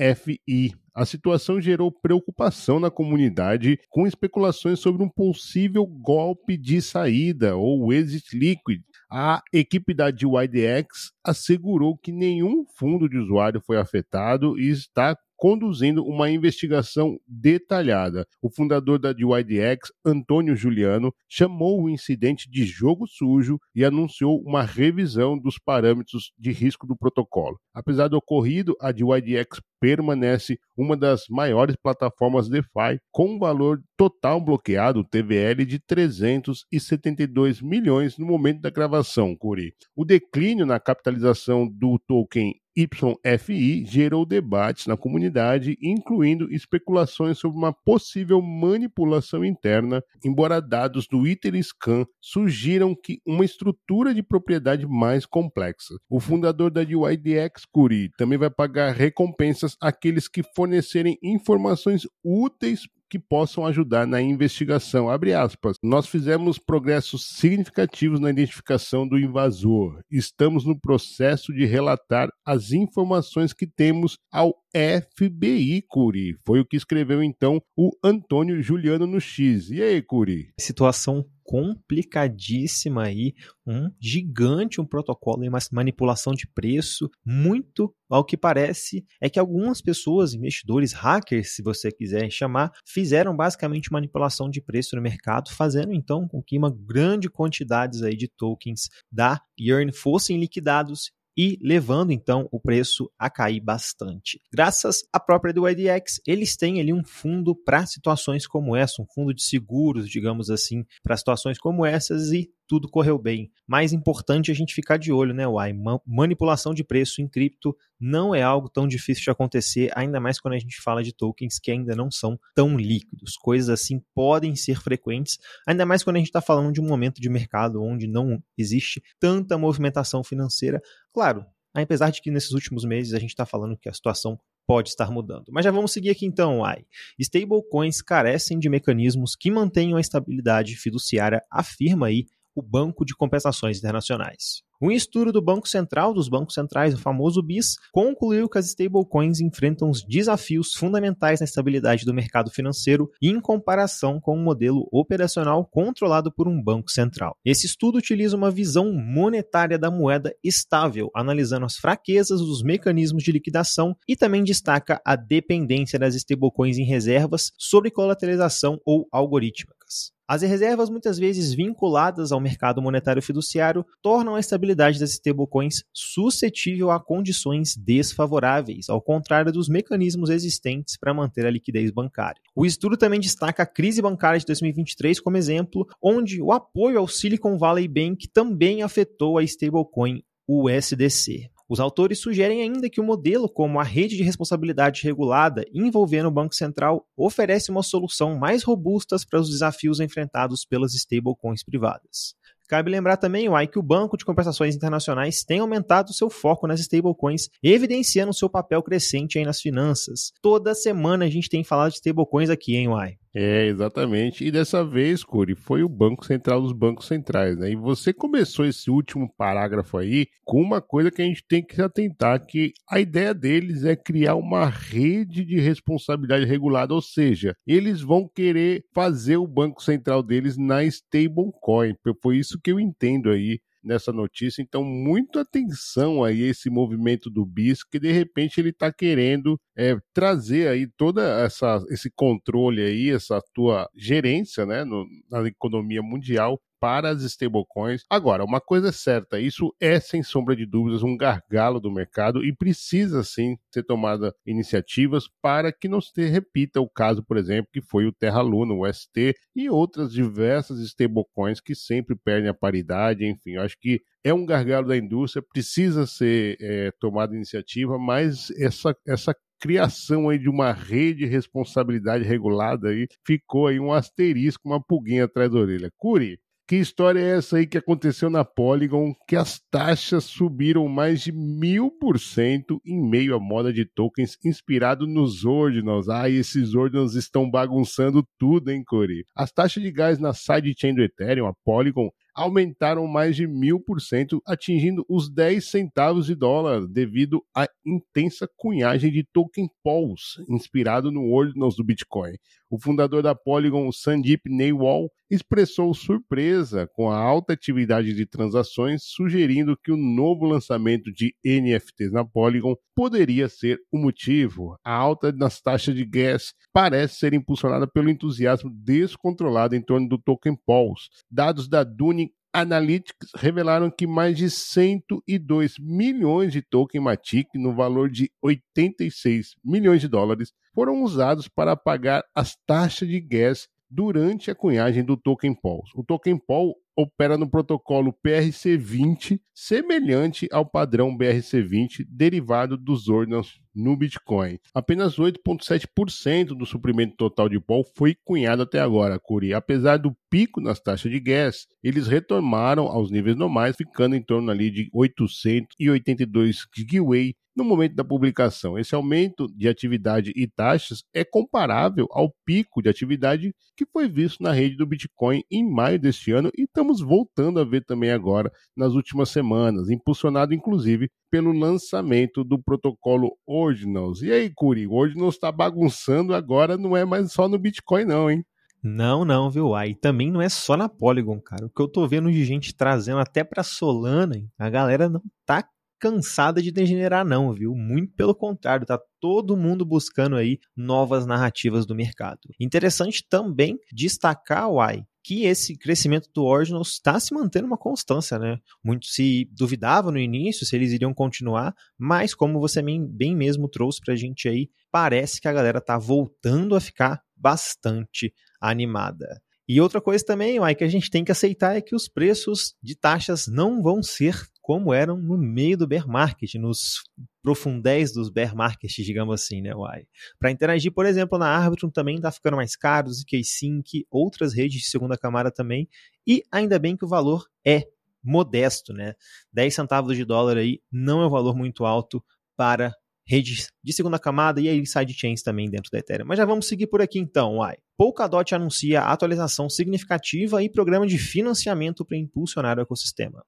YFI. 0.00 0.74
A 0.94 1.04
situação 1.04 1.60
gerou 1.60 1.92
preocupação 1.92 2.80
na 2.80 2.90
comunidade, 2.90 3.78
com 3.88 4.06
especulações 4.06 4.80
sobre 4.80 5.02
um 5.02 5.08
possível 5.08 5.86
golpe 5.86 6.56
de 6.56 6.82
saída 6.82 7.56
ou 7.56 7.92
exit 7.92 8.36
liquid. 8.36 8.82
A 9.10 9.42
equipe 9.52 9.94
da 9.94 10.10
DYDX 10.10 11.12
assegurou 11.24 11.96
que 11.96 12.12
nenhum 12.12 12.64
fundo 12.76 13.08
de 13.08 13.16
usuário 13.16 13.60
foi 13.64 13.78
afetado 13.78 14.58
e 14.58 14.68
está 14.70 15.16
conduzindo 15.38 16.04
uma 16.04 16.28
investigação 16.28 17.16
detalhada. 17.26 18.26
O 18.42 18.50
fundador 18.50 18.98
da 18.98 19.12
DYDX, 19.12 19.92
Antônio 20.04 20.56
Juliano, 20.56 21.14
chamou 21.28 21.80
o 21.80 21.88
incidente 21.88 22.50
de 22.50 22.64
jogo 22.64 23.06
sujo 23.06 23.56
e 23.72 23.84
anunciou 23.84 24.42
uma 24.42 24.64
revisão 24.64 25.38
dos 25.38 25.56
parâmetros 25.56 26.32
de 26.36 26.50
risco 26.50 26.86
do 26.86 26.96
protocolo. 26.96 27.56
Apesar 27.72 28.08
do 28.08 28.16
ocorrido, 28.16 28.76
a 28.80 28.90
DYDX 28.90 29.60
permanece 29.80 30.58
uma 30.76 30.96
das 30.96 31.26
maiores 31.30 31.76
plataformas 31.80 32.48
DeFi, 32.48 32.98
com 33.12 33.36
um 33.36 33.38
valor 33.38 33.80
total 33.96 34.40
bloqueado, 34.40 35.04
TVL, 35.04 35.64
de 35.64 35.78
372 35.78 37.62
milhões 37.62 38.18
no 38.18 38.26
momento 38.26 38.60
da 38.60 38.70
gravação, 38.70 39.36
Curi. 39.36 39.72
O 39.94 40.04
declínio 40.04 40.66
na 40.66 40.80
capitalização 40.80 41.68
do 41.68 41.96
token 42.08 42.54
YFI 42.78 43.84
gerou 43.84 44.24
debates 44.24 44.86
na 44.86 44.96
comunidade, 44.96 45.76
incluindo 45.82 46.52
especulações 46.52 47.38
sobre 47.38 47.58
uma 47.58 47.72
possível 47.72 48.40
manipulação 48.40 49.44
interna, 49.44 50.02
embora 50.24 50.60
dados 50.60 51.08
do 51.08 51.26
ItterScan 51.26 52.04
sugiram 52.20 52.94
que 52.94 53.20
uma 53.26 53.44
estrutura 53.44 54.14
de 54.14 54.22
propriedade 54.22 54.86
mais 54.86 55.26
complexa. 55.26 55.94
O 56.08 56.20
fundador 56.20 56.70
da 56.70 56.84
DYDX, 56.84 57.64
Curi, 57.72 58.10
também 58.16 58.38
vai 58.38 58.50
pagar 58.50 58.92
recompensas 58.92 59.76
àqueles 59.80 60.28
que 60.28 60.42
fornecerem 60.54 61.18
informações 61.22 62.02
úteis 62.22 62.86
que 63.08 63.18
possam 63.18 63.66
ajudar 63.66 64.06
na 64.06 64.20
investigação. 64.20 65.08
Abre 65.08 65.32
aspas. 65.32 65.76
Nós 65.82 66.06
fizemos 66.06 66.58
progressos 66.58 67.26
significativos 67.26 68.20
na 68.20 68.30
identificação 68.30 69.06
do 69.06 69.18
invasor. 69.18 70.00
Estamos 70.10 70.64
no 70.64 70.78
processo 70.78 71.52
de 71.52 71.64
relatar 71.64 72.28
as 72.44 72.72
informações 72.72 73.52
que 73.52 73.66
temos 73.66 74.18
ao 74.32 74.54
FBI, 74.72 75.82
Curi. 75.88 76.36
Foi 76.46 76.60
o 76.60 76.64
que 76.64 76.76
escreveu 76.76 77.22
então 77.22 77.60
o 77.76 77.90
Antônio 78.04 78.62
Juliano 78.62 79.06
no 79.06 79.20
X. 79.20 79.70
E 79.70 79.82
aí, 79.82 80.02
Curi? 80.02 80.52
Situação 80.60 81.24
complicadíssima 81.48 83.04
aí, 83.04 83.32
um 83.66 83.90
gigante, 83.98 84.82
um 84.82 84.84
protocolo 84.84 85.42
de 85.42 85.50
manipulação 85.72 86.34
de 86.34 86.46
preço, 86.46 87.10
muito 87.24 87.90
ao 88.06 88.22
que 88.22 88.36
parece 88.36 89.02
é 89.18 89.30
que 89.30 89.38
algumas 89.38 89.80
pessoas, 89.80 90.34
investidores, 90.34 90.92
hackers, 90.92 91.54
se 91.54 91.62
você 91.62 91.90
quiser 91.90 92.30
chamar, 92.30 92.70
fizeram 92.86 93.34
basicamente 93.34 93.90
manipulação 93.90 94.50
de 94.50 94.60
preço 94.60 94.94
no 94.94 95.00
mercado, 95.00 95.50
fazendo 95.50 95.94
então 95.94 96.28
com 96.28 96.42
que 96.42 96.58
uma 96.58 96.70
grande 96.70 97.30
quantidade 97.30 98.04
aí 98.04 98.14
de 98.14 98.28
tokens 98.28 98.90
da 99.10 99.40
Yearn 99.58 99.90
fossem 99.90 100.38
liquidados 100.38 101.12
e 101.38 101.56
levando 101.62 102.10
então 102.10 102.48
o 102.50 102.58
preço 102.58 103.08
a 103.16 103.30
cair 103.30 103.60
bastante. 103.60 104.40
Graças 104.52 105.04
à 105.12 105.20
própria 105.20 105.54
do 105.54 105.68
IDX, 105.68 106.20
eles 106.26 106.56
têm 106.56 106.80
ali 106.80 106.92
um 106.92 107.04
fundo 107.04 107.54
para 107.54 107.86
situações 107.86 108.44
como 108.44 108.74
essa, 108.74 109.00
um 109.00 109.06
fundo 109.06 109.32
de 109.32 109.44
seguros, 109.44 110.10
digamos 110.10 110.50
assim, 110.50 110.84
para 111.00 111.16
situações 111.16 111.56
como 111.56 111.86
essas 111.86 112.32
e 112.32 112.50
tudo 112.68 112.88
correu 112.88 113.18
bem. 113.18 113.50
Mais 113.66 113.92
importante 113.92 114.50
é 114.50 114.52
a 114.52 114.56
gente 114.56 114.74
ficar 114.74 114.98
de 114.98 115.10
olho, 115.10 115.32
né, 115.32 115.48
Uai? 115.48 115.72
Manipulação 116.06 116.74
de 116.74 116.84
preço 116.84 117.22
em 117.22 117.26
cripto 117.26 117.74
não 117.98 118.34
é 118.34 118.42
algo 118.42 118.68
tão 118.68 118.86
difícil 118.86 119.24
de 119.24 119.30
acontecer, 119.30 119.90
ainda 119.96 120.20
mais 120.20 120.38
quando 120.38 120.54
a 120.54 120.58
gente 120.58 120.80
fala 120.80 121.02
de 121.02 121.12
tokens 121.12 121.58
que 121.58 121.70
ainda 121.70 121.96
não 121.96 122.10
são 122.10 122.38
tão 122.54 122.76
líquidos. 122.76 123.36
Coisas 123.36 123.70
assim 123.70 124.00
podem 124.14 124.54
ser 124.54 124.80
frequentes, 124.80 125.38
ainda 125.66 125.86
mais 125.86 126.04
quando 126.04 126.16
a 126.16 126.18
gente 126.18 126.28
está 126.28 126.42
falando 126.42 126.72
de 126.72 126.80
um 126.80 126.86
momento 126.86 127.20
de 127.20 127.28
mercado 127.28 127.82
onde 127.82 128.06
não 128.06 128.40
existe 128.56 129.02
tanta 129.18 129.56
movimentação 129.56 130.22
financeira. 130.22 130.80
Claro, 131.12 131.44
apesar 131.74 132.10
de 132.10 132.20
que 132.20 132.30
nesses 132.30 132.52
últimos 132.52 132.84
meses 132.84 133.14
a 133.14 133.18
gente 133.18 133.30
está 133.30 133.46
falando 133.46 133.76
que 133.76 133.88
a 133.88 133.94
situação 133.94 134.38
pode 134.66 134.90
estar 134.90 135.10
mudando. 135.10 135.46
Mas 135.50 135.64
já 135.64 135.70
vamos 135.70 135.92
seguir 135.92 136.10
aqui 136.10 136.26
então, 136.26 136.62
AI. 136.62 136.84
Stablecoins 137.18 138.02
carecem 138.02 138.58
de 138.58 138.68
mecanismos 138.68 139.34
que 139.34 139.50
mantenham 139.50 139.96
a 139.96 140.00
estabilidade 140.00 140.76
fiduciária, 140.76 141.42
afirma 141.50 142.08
aí 142.08 142.26
o 142.58 142.62
Banco 142.62 143.04
de 143.04 143.14
Compensações 143.14 143.78
Internacionais. 143.78 144.66
Um 144.80 144.92
estudo 144.92 145.32
do 145.32 145.42
Banco 145.42 145.68
Central, 145.68 146.14
dos 146.14 146.28
bancos 146.28 146.54
centrais, 146.54 146.94
o 146.94 146.98
famoso 146.98 147.42
BIS, 147.42 147.74
concluiu 147.92 148.48
que 148.48 148.58
as 148.58 148.66
stablecoins 148.66 149.40
enfrentam 149.40 149.90
os 149.90 150.04
desafios 150.04 150.72
fundamentais 150.72 151.40
na 151.40 151.44
estabilidade 151.44 152.04
do 152.04 152.14
mercado 152.14 152.48
financeiro 152.48 153.10
em 153.20 153.40
comparação 153.40 154.20
com 154.20 154.36
um 154.36 154.42
modelo 154.42 154.88
operacional 154.92 155.64
controlado 155.64 156.32
por 156.32 156.46
um 156.46 156.62
banco 156.62 156.92
central. 156.92 157.36
Esse 157.44 157.66
estudo 157.66 157.98
utiliza 157.98 158.36
uma 158.36 158.52
visão 158.52 158.92
monetária 158.92 159.76
da 159.76 159.90
moeda 159.90 160.32
estável, 160.44 161.10
analisando 161.12 161.66
as 161.66 161.76
fraquezas 161.76 162.40
dos 162.40 162.62
mecanismos 162.62 163.24
de 163.24 163.32
liquidação 163.32 163.96
e 164.06 164.14
também 164.14 164.44
destaca 164.44 165.00
a 165.04 165.16
dependência 165.16 165.98
das 165.98 166.14
stablecoins 166.14 166.78
em 166.78 166.84
reservas 166.84 167.50
sobre 167.58 167.90
colateralização 167.90 168.80
ou 168.86 169.08
algorítmicas. 169.10 170.17
As 170.30 170.42
reservas, 170.42 170.90
muitas 170.90 171.18
vezes 171.18 171.54
vinculadas 171.54 172.32
ao 172.32 172.38
mercado 172.38 172.82
monetário 172.82 173.22
fiduciário, 173.22 173.82
tornam 174.02 174.34
a 174.34 174.40
estabilidade 174.40 175.00
das 175.00 175.12
stablecoins 175.12 175.82
suscetível 175.90 176.90
a 176.90 177.00
condições 177.00 177.74
desfavoráveis, 177.74 178.90
ao 178.90 179.00
contrário 179.00 179.50
dos 179.50 179.70
mecanismos 179.70 180.28
existentes 180.28 180.98
para 180.98 181.14
manter 181.14 181.46
a 181.46 181.50
liquidez 181.50 181.90
bancária. 181.90 182.42
O 182.54 182.66
estudo 182.66 182.94
também 182.94 183.18
destaca 183.18 183.62
a 183.62 183.66
crise 183.66 184.02
bancária 184.02 184.38
de 184.38 184.44
2023 184.44 185.18
como 185.18 185.38
exemplo, 185.38 185.86
onde 186.02 186.42
o 186.42 186.52
apoio 186.52 186.98
ao 186.98 187.08
Silicon 187.08 187.56
Valley 187.56 187.88
Bank 187.88 188.28
também 188.28 188.82
afetou 188.82 189.38
a 189.38 189.42
stablecoin 189.42 190.22
USDC. 190.46 191.50
Os 191.68 191.80
autores 191.80 192.18
sugerem 192.18 192.62
ainda 192.62 192.88
que 192.88 193.00
o 193.00 193.04
modelo, 193.04 193.48
como 193.48 193.78
a 193.78 193.84
rede 193.84 194.16
de 194.16 194.22
responsabilidade 194.22 195.04
regulada 195.04 195.66
envolvendo 195.72 196.26
o 196.26 196.32
Banco 196.32 196.54
Central, 196.54 197.06
oferece 197.14 197.70
uma 197.70 197.82
solução 197.82 198.38
mais 198.38 198.62
robusta 198.62 199.16
para 199.28 199.40
os 199.40 199.50
desafios 199.50 200.00
enfrentados 200.00 200.64
pelas 200.64 200.94
stablecoins 200.94 201.62
privadas. 201.62 202.34
Cabe 202.68 202.90
lembrar 202.90 203.16
também, 203.16 203.48
Uai, 203.48 203.66
que 203.66 203.78
o 203.78 203.82
Banco 203.82 204.16
de 204.16 204.26
Compensações 204.26 204.76
Internacionais 204.76 205.42
tem 205.42 205.58
aumentado 205.58 206.12
seu 206.12 206.28
foco 206.28 206.66
nas 206.66 206.80
stablecoins, 206.80 207.48
evidenciando 207.62 208.34
seu 208.34 208.48
papel 208.48 208.82
crescente 208.82 209.42
nas 209.42 209.58
finanças. 209.60 210.32
Toda 210.42 210.74
semana 210.74 211.24
a 211.24 211.30
gente 211.30 211.48
tem 211.48 211.64
falado 211.64 211.92
de 211.92 211.96
stablecoins 211.96 212.50
aqui, 212.50 212.76
hein, 212.76 212.88
Uai? 212.88 213.16
É, 213.34 213.66
exatamente. 213.66 214.44
E 214.44 214.50
dessa 214.50 214.82
vez, 214.84 215.22
Curi, 215.22 215.54
foi 215.54 215.82
o 215.82 215.88
Banco 215.88 216.24
Central 216.24 216.62
dos 216.62 216.72
bancos 216.72 217.06
centrais, 217.06 217.56
né? 217.58 217.70
E 217.70 217.76
você 217.76 218.12
começou 218.12 218.64
esse 218.64 218.90
último 218.90 219.30
parágrafo 219.36 219.98
aí 219.98 220.26
com 220.44 220.60
uma 220.62 220.80
coisa 220.80 221.10
que 221.10 221.20
a 221.20 221.24
gente 221.24 221.44
tem 221.46 221.62
que 221.62 221.74
se 221.74 221.82
atentar, 221.82 222.44
que 222.46 222.72
a 222.90 222.98
ideia 222.98 223.34
deles 223.34 223.84
é 223.84 223.94
criar 223.94 224.34
uma 224.34 224.66
rede 224.66 225.44
de 225.44 225.60
responsabilidade 225.60 226.46
regulada, 226.46 226.94
ou 226.94 227.02
seja, 227.02 227.54
eles 227.66 228.00
vão 228.00 228.26
querer 228.26 228.82
fazer 228.94 229.36
o 229.36 229.46
Banco 229.46 229.82
Central 229.82 230.22
deles 230.22 230.56
na 230.56 230.82
stablecoin. 230.84 231.94
Foi 232.22 232.38
isso 232.38 232.58
que 232.62 232.72
eu 232.72 232.80
entendo 232.80 233.30
aí 233.30 233.60
nessa 233.82 234.12
notícia. 234.12 234.62
Então, 234.62 234.84
muita 234.84 235.42
atenção 235.42 236.24
aí 236.24 236.42
esse 236.42 236.70
movimento 236.70 237.30
do 237.30 237.44
BIS, 237.44 237.82
que 237.84 237.98
de 237.98 238.12
repente 238.12 238.60
ele 238.60 238.70
está 238.70 238.92
querendo 238.92 239.58
é, 239.76 239.96
trazer 240.12 240.68
aí 240.68 240.86
toda 240.96 241.22
essa 241.44 241.82
esse 241.90 242.10
controle 242.10 242.82
aí, 242.82 243.10
essa 243.10 243.40
tua 243.54 243.88
gerência, 243.96 244.66
né, 244.66 244.84
no, 244.84 245.06
na 245.30 245.46
economia 245.46 246.02
mundial 246.02 246.60
para 246.80 247.10
as 247.10 247.22
stablecoins. 247.22 248.04
Agora, 248.08 248.44
uma 248.44 248.60
coisa 248.60 248.88
é 248.88 248.92
certa, 248.92 249.40
isso 249.40 249.74
é 249.80 249.98
sem 250.00 250.22
sombra 250.22 250.54
de 250.54 250.66
dúvidas 250.66 251.02
um 251.02 251.16
gargalo 251.16 251.80
do 251.80 251.90
mercado 251.90 252.44
e 252.44 252.54
precisa 252.54 253.22
sim 253.22 253.56
ser 253.72 253.82
tomada 253.82 254.34
iniciativas 254.46 255.24
para 255.42 255.72
que 255.72 255.88
não 255.88 256.00
se 256.00 256.28
repita 256.28 256.80
o 256.80 256.88
caso, 256.88 257.22
por 257.22 257.36
exemplo, 257.36 257.70
que 257.72 257.80
foi 257.80 258.06
o 258.06 258.12
Terra 258.12 258.40
Luna, 258.40 258.74
o 258.74 258.92
ST 258.92 259.34
e 259.54 259.68
outras 259.68 260.12
diversas 260.12 260.80
stablecoins 260.80 261.60
que 261.60 261.74
sempre 261.74 262.16
perdem 262.16 262.48
a 262.48 262.54
paridade, 262.54 263.26
enfim, 263.26 263.52
eu 263.52 263.62
acho 263.62 263.78
que 263.80 264.00
é 264.24 264.34
um 264.34 264.44
gargalo 264.44 264.88
da 264.88 264.96
indústria, 264.96 265.44
precisa 265.52 266.06
ser 266.06 266.56
é, 266.60 266.90
tomada 267.00 267.34
iniciativa, 267.34 267.98
mas 267.98 268.50
essa, 268.52 268.94
essa 269.06 269.34
criação 269.60 270.28
aí 270.28 270.38
de 270.38 270.48
uma 270.48 270.72
rede 270.72 271.20
de 271.20 271.26
responsabilidade 271.26 272.24
regulada 272.24 272.90
aí 272.90 273.08
ficou 273.26 273.66
aí 273.66 273.80
um 273.80 273.92
asterisco, 273.92 274.68
uma 274.68 274.82
pulguinha 274.82 275.24
atrás 275.24 275.50
da 275.50 275.58
orelha. 275.58 275.90
Curi, 275.96 276.38
que 276.68 276.76
história 276.76 277.18
é 277.18 277.38
essa 277.38 277.56
aí 277.56 277.66
que 277.66 277.78
aconteceu 277.78 278.28
na 278.28 278.44
Polygon, 278.44 279.14
que 279.26 279.34
as 279.34 279.58
taxas 279.70 280.24
subiram 280.24 280.86
mais 280.86 281.22
de 281.22 281.32
mil 281.32 281.90
por 281.90 282.20
cento 282.20 282.78
em 282.84 283.00
meio 283.00 283.34
à 283.34 283.40
moda 283.40 283.72
de 283.72 283.86
tokens 283.86 284.36
inspirado 284.44 285.06
nos 285.06 285.46
Ordinals? 285.46 286.10
Ah, 286.10 286.28
esses 286.28 286.74
Ordinals 286.74 287.14
estão 287.14 287.50
bagunçando 287.50 288.22
tudo, 288.38 288.70
hein, 288.70 288.84
Cori? 288.86 289.24
As 289.34 289.50
taxas 289.50 289.82
de 289.82 289.90
gás 289.90 290.18
na 290.18 290.34
sidechain 290.34 290.94
do 290.94 291.02
Ethereum, 291.02 291.46
a 291.46 291.54
Polygon, 291.64 292.10
aumentaram 292.34 293.06
mais 293.06 293.34
de 293.34 293.46
mil 293.46 293.80
por 293.80 294.00
cento, 294.00 294.40
atingindo 294.46 295.04
os 295.08 295.32
10 295.32 295.70
centavos 295.70 296.26
de 296.26 296.34
dólar, 296.34 296.86
devido 296.86 297.42
à 297.56 297.66
intensa 297.84 298.48
cunhagem 298.56 299.10
de 299.10 299.24
token 299.32 299.68
Pulse, 299.82 300.44
inspirado 300.48 301.10
no 301.10 301.32
Ordinals 301.32 301.76
do 301.76 301.84
Bitcoin. 301.84 302.34
O 302.70 302.78
fundador 302.78 303.22
da 303.22 303.34
Polygon, 303.34 303.90
Sandeep 303.90 304.42
Naywal, 304.46 305.10
expressou 305.30 305.92
surpresa 305.94 306.86
com 306.92 307.10
a 307.10 307.18
alta 307.18 307.52
atividade 307.52 308.14
de 308.14 308.26
transações, 308.26 309.02
sugerindo 309.04 309.76
que 309.76 309.92
o 309.92 309.96
novo 309.96 310.44
lançamento 310.44 311.12
de 311.12 311.34
NFTs 311.44 312.12
na 312.12 312.24
Polygon 312.24 312.74
poderia 312.94 313.48
ser 313.48 313.78
o 313.92 313.98
motivo. 313.98 314.76
A 314.84 314.92
alta 314.92 315.32
nas 315.32 315.60
taxas 315.60 315.94
de 315.94 316.04
gas 316.04 316.52
parece 316.72 317.16
ser 317.16 317.34
impulsionada 317.34 317.86
pelo 317.86 318.10
entusiasmo 318.10 318.70
descontrolado 318.70 319.74
em 319.74 319.82
torno 319.82 320.08
do 320.08 320.18
token 320.18 320.56
Pulse. 320.66 321.08
Dados 321.30 321.68
da 321.68 321.84
Duni 321.84 322.32
Analytics 322.60 323.30
revelaram 323.36 323.90
que 323.90 324.06
mais 324.06 324.36
de 324.36 324.50
102 324.50 325.76
milhões 325.78 326.52
de 326.52 326.60
token 326.60 327.00
Matic, 327.00 327.48
no 327.54 327.74
valor 327.74 328.10
de 328.10 328.30
86 328.42 329.54
milhões 329.64 330.00
de 330.00 330.08
dólares, 330.08 330.52
foram 330.74 331.02
usados 331.02 331.48
para 331.48 331.76
pagar 331.76 332.24
as 332.34 332.56
taxas 332.66 333.08
de 333.08 333.20
gas 333.20 333.68
durante 333.90 334.50
a 334.50 334.54
cunhagem 334.54 335.04
do 335.04 335.16
token 335.16 335.54
Pulse. 335.54 335.92
O 335.94 336.04
token 336.04 336.36
Pulse 336.36 336.78
opera 336.96 337.38
no 337.38 337.48
protocolo 337.48 338.12
PRC20, 338.12 339.40
semelhante 339.54 340.48
ao 340.50 340.66
padrão 340.66 341.16
BRC20 341.16 342.04
derivado 342.08 342.76
dos 342.76 343.08
ordens 343.08 343.60
no 343.78 343.96
Bitcoin. 343.96 344.58
Apenas 344.74 345.16
8,7% 345.16 346.48
do 346.48 346.66
suprimento 346.66 347.16
total 347.16 347.48
de 347.48 347.60
POL 347.60 347.84
foi 347.96 348.16
cunhado 348.24 348.62
até 348.62 348.80
agora, 348.80 349.18
Curi. 349.18 349.54
Apesar 349.54 349.98
do 349.98 350.14
pico 350.28 350.60
nas 350.60 350.80
taxas 350.80 351.10
de 351.10 351.20
gás, 351.20 351.66
eles 351.82 352.08
retornaram 352.08 352.86
aos 352.88 353.10
níveis 353.10 353.36
normais, 353.36 353.76
ficando 353.76 354.16
em 354.16 354.22
torno 354.22 354.50
ali 354.50 354.70
de 354.70 354.90
882 354.92 356.66
giveaway 356.74 357.34
no 357.58 357.64
momento 357.64 357.96
da 357.96 358.04
publicação. 358.04 358.78
Esse 358.78 358.94
aumento 358.94 359.48
de 359.48 359.68
atividade 359.68 360.32
e 360.36 360.46
taxas 360.46 361.02
é 361.12 361.24
comparável 361.24 362.06
ao 362.12 362.32
pico 362.46 362.80
de 362.80 362.88
atividade 362.88 363.52
que 363.76 363.84
foi 363.84 364.08
visto 364.08 364.40
na 364.40 364.52
rede 364.52 364.76
do 364.76 364.86
Bitcoin 364.86 365.42
em 365.50 365.68
maio 365.68 365.98
deste 365.98 366.30
ano 366.30 366.52
e 366.56 366.62
estamos 366.62 367.00
voltando 367.00 367.58
a 367.58 367.64
ver 367.64 367.84
também 367.84 368.12
agora 368.12 368.52
nas 368.76 368.92
últimas 368.92 369.30
semanas, 369.30 369.90
impulsionado 369.90 370.54
inclusive 370.54 371.10
pelo 371.28 371.50
lançamento 371.52 372.44
do 372.44 372.62
protocolo 372.62 373.36
Ordinals. 373.44 374.22
E 374.22 374.30
aí, 374.30 374.52
Curi, 374.54 374.86
o 374.86 374.92
Ordinals 374.92 375.34
está 375.34 375.50
bagunçando 375.50 376.34
agora, 376.34 376.76
não 376.76 376.96
é 376.96 377.04
mais 377.04 377.32
só 377.32 377.48
no 377.48 377.58
Bitcoin 377.58 378.04
não, 378.04 378.30
hein? 378.30 378.44
Não, 378.80 379.24
não, 379.24 379.50
viu? 379.50 379.74
Aí 379.74 379.96
também 379.96 380.30
não 380.30 380.40
é 380.40 380.48
só 380.48 380.76
na 380.76 380.88
Polygon, 380.88 381.40
cara. 381.40 381.66
O 381.66 381.70
que 381.70 381.82
eu 381.82 381.88
tô 381.88 382.06
vendo 382.06 382.30
de 382.30 382.44
gente 382.44 382.72
trazendo 382.72 383.18
até 383.18 383.42
pra 383.42 383.64
Solana, 383.64 384.36
hein? 384.36 384.48
a 384.56 384.70
galera 384.70 385.08
não 385.08 385.20
tá 385.44 385.68
cansada 385.98 386.62
de 386.62 386.70
degenerar, 386.70 387.26
não, 387.26 387.52
viu? 387.52 387.74
Muito 387.74 388.14
pelo 388.14 388.34
contrário, 388.34 388.86
tá 388.86 388.98
todo 389.20 389.56
mundo 389.56 389.84
buscando 389.84 390.36
aí 390.36 390.58
novas 390.76 391.26
narrativas 391.26 391.84
do 391.86 391.94
mercado. 391.94 392.40
Interessante 392.60 393.26
também 393.28 393.78
destacar, 393.92 394.70
Uai, 394.70 395.04
que 395.22 395.44
esse 395.44 395.76
crescimento 395.76 396.30
do 396.32 396.44
Ordinals 396.44 396.92
está 396.92 397.20
se 397.20 397.34
mantendo 397.34 397.66
uma 397.66 397.76
constância, 397.76 398.38
né? 398.38 398.58
Muito 398.82 399.06
se 399.06 399.46
duvidava 399.52 400.10
no 400.10 400.18
início 400.18 400.64
se 400.64 400.74
eles 400.74 400.92
iriam 400.92 401.12
continuar, 401.12 401.74
mas 401.98 402.34
como 402.34 402.60
você 402.60 402.80
bem 402.82 403.36
mesmo 403.36 403.68
trouxe 403.68 404.00
para 404.00 404.14
a 404.14 404.16
gente 404.16 404.48
aí, 404.48 404.70
parece 404.90 405.40
que 405.40 405.48
a 405.48 405.52
galera 405.52 405.80
tá 405.80 405.98
voltando 405.98 406.74
a 406.74 406.80
ficar 406.80 407.20
bastante 407.36 408.32
animada. 408.60 409.40
E 409.68 409.82
outra 409.82 410.00
coisa 410.00 410.24
também, 410.24 410.58
Uai, 410.58 410.74
que 410.74 410.82
a 410.82 410.88
gente 410.88 411.10
tem 411.10 411.22
que 411.22 411.30
aceitar 411.30 411.76
é 411.76 411.82
que 411.82 411.94
os 411.94 412.08
preços 412.08 412.74
de 412.82 412.96
taxas 412.96 413.46
não 413.46 413.82
vão 413.82 414.02
ser 414.02 414.34
como 414.68 414.92
eram 414.92 415.16
no 415.16 415.38
meio 415.38 415.78
do 415.78 415.86
bear 415.86 416.06
market, 416.06 416.56
nos 416.56 417.02
profundéis 417.42 418.12
dos 418.12 418.28
bear 418.28 418.54
markets, 418.54 419.02
digamos 419.02 419.34
assim, 419.34 419.62
né, 419.62 419.74
Uai. 419.74 420.06
Para 420.38 420.50
interagir, 420.50 420.92
por 420.92 421.06
exemplo, 421.06 421.38
na 421.38 421.48
Arbitrum 421.48 421.88
também 421.88 422.16
está 422.16 422.30
ficando 422.30 422.56
mais 422.58 422.76
caro, 422.76 423.10
ZK 423.10 423.42
Sync, 423.42 424.06
outras 424.10 424.52
redes 424.52 424.82
de 424.82 424.86
segunda 424.86 425.16
camada 425.16 425.50
também, 425.50 425.88
e 426.26 426.42
ainda 426.52 426.78
bem 426.78 426.98
que 426.98 427.04
o 427.06 427.08
valor 427.08 427.46
é 427.66 427.88
modesto, 428.22 428.92
né? 428.92 429.14
10 429.54 429.74
centavos 429.74 430.14
de 430.14 430.22
dólar 430.22 430.58
aí 430.58 430.82
não 430.92 431.22
é 431.22 431.26
um 431.26 431.30
valor 431.30 431.56
muito 431.56 431.86
alto 431.86 432.22
para 432.54 432.94
redes 433.26 433.68
de 433.82 433.94
segunda 433.94 434.18
camada 434.18 434.60
e 434.60 434.68
aí 434.68 434.84
sidechains 434.84 435.42
também 435.42 435.70
dentro 435.70 435.90
da 435.90 435.98
Ethereum. 435.98 436.26
Mas 436.26 436.36
já 436.36 436.44
vamos 436.44 436.68
seguir 436.68 436.88
por 436.88 437.00
aqui 437.00 437.18
então, 437.18 437.56
uai. 437.56 437.78
Polkadot 437.96 438.54
anuncia 438.54 439.00
atualização 439.00 439.70
significativa 439.70 440.62
e 440.62 440.68
programa 440.68 441.06
de 441.06 441.16
financiamento 441.16 442.04
para 442.04 442.18
impulsionar 442.18 442.76
o 442.76 442.82
ecossistema. 442.82 443.42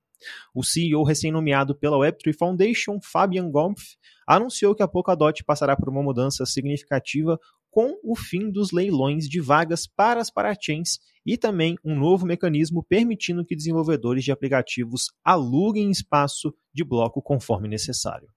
O 0.55 0.63
CEO 0.63 1.03
recém-nomeado 1.03 1.75
pela 1.75 1.97
Web3 1.97 2.35
Foundation, 2.37 2.99
Fabian 3.03 3.51
Gompf, 3.51 3.97
anunciou 4.27 4.75
que 4.75 4.83
a 4.83 4.89
Polkadot 4.89 5.43
passará 5.45 5.77
por 5.77 5.89
uma 5.89 6.03
mudança 6.03 6.45
significativa 6.47 7.39
com 7.71 7.99
o 8.03 8.17
fim 8.17 8.51
dos 8.51 8.73
leilões 8.73 9.29
de 9.29 9.41
vagas 9.41 9.87
para 9.87 10.21
as 10.21 10.31
parachains 10.31 10.99
e 11.25 11.37
também 11.37 11.77
um 11.85 11.97
novo 11.97 12.27
mecanismo 12.27 12.83
permitindo 12.83 13.45
que 13.45 13.55
desenvolvedores 13.55 14.25
de 14.25 14.33
aplicativos 14.33 15.13
aluguem 15.25 15.91
espaço 15.91 16.53
de 16.75 16.83
bloco 16.83 17.23
conforme 17.23 17.69
necessário. 17.69 18.29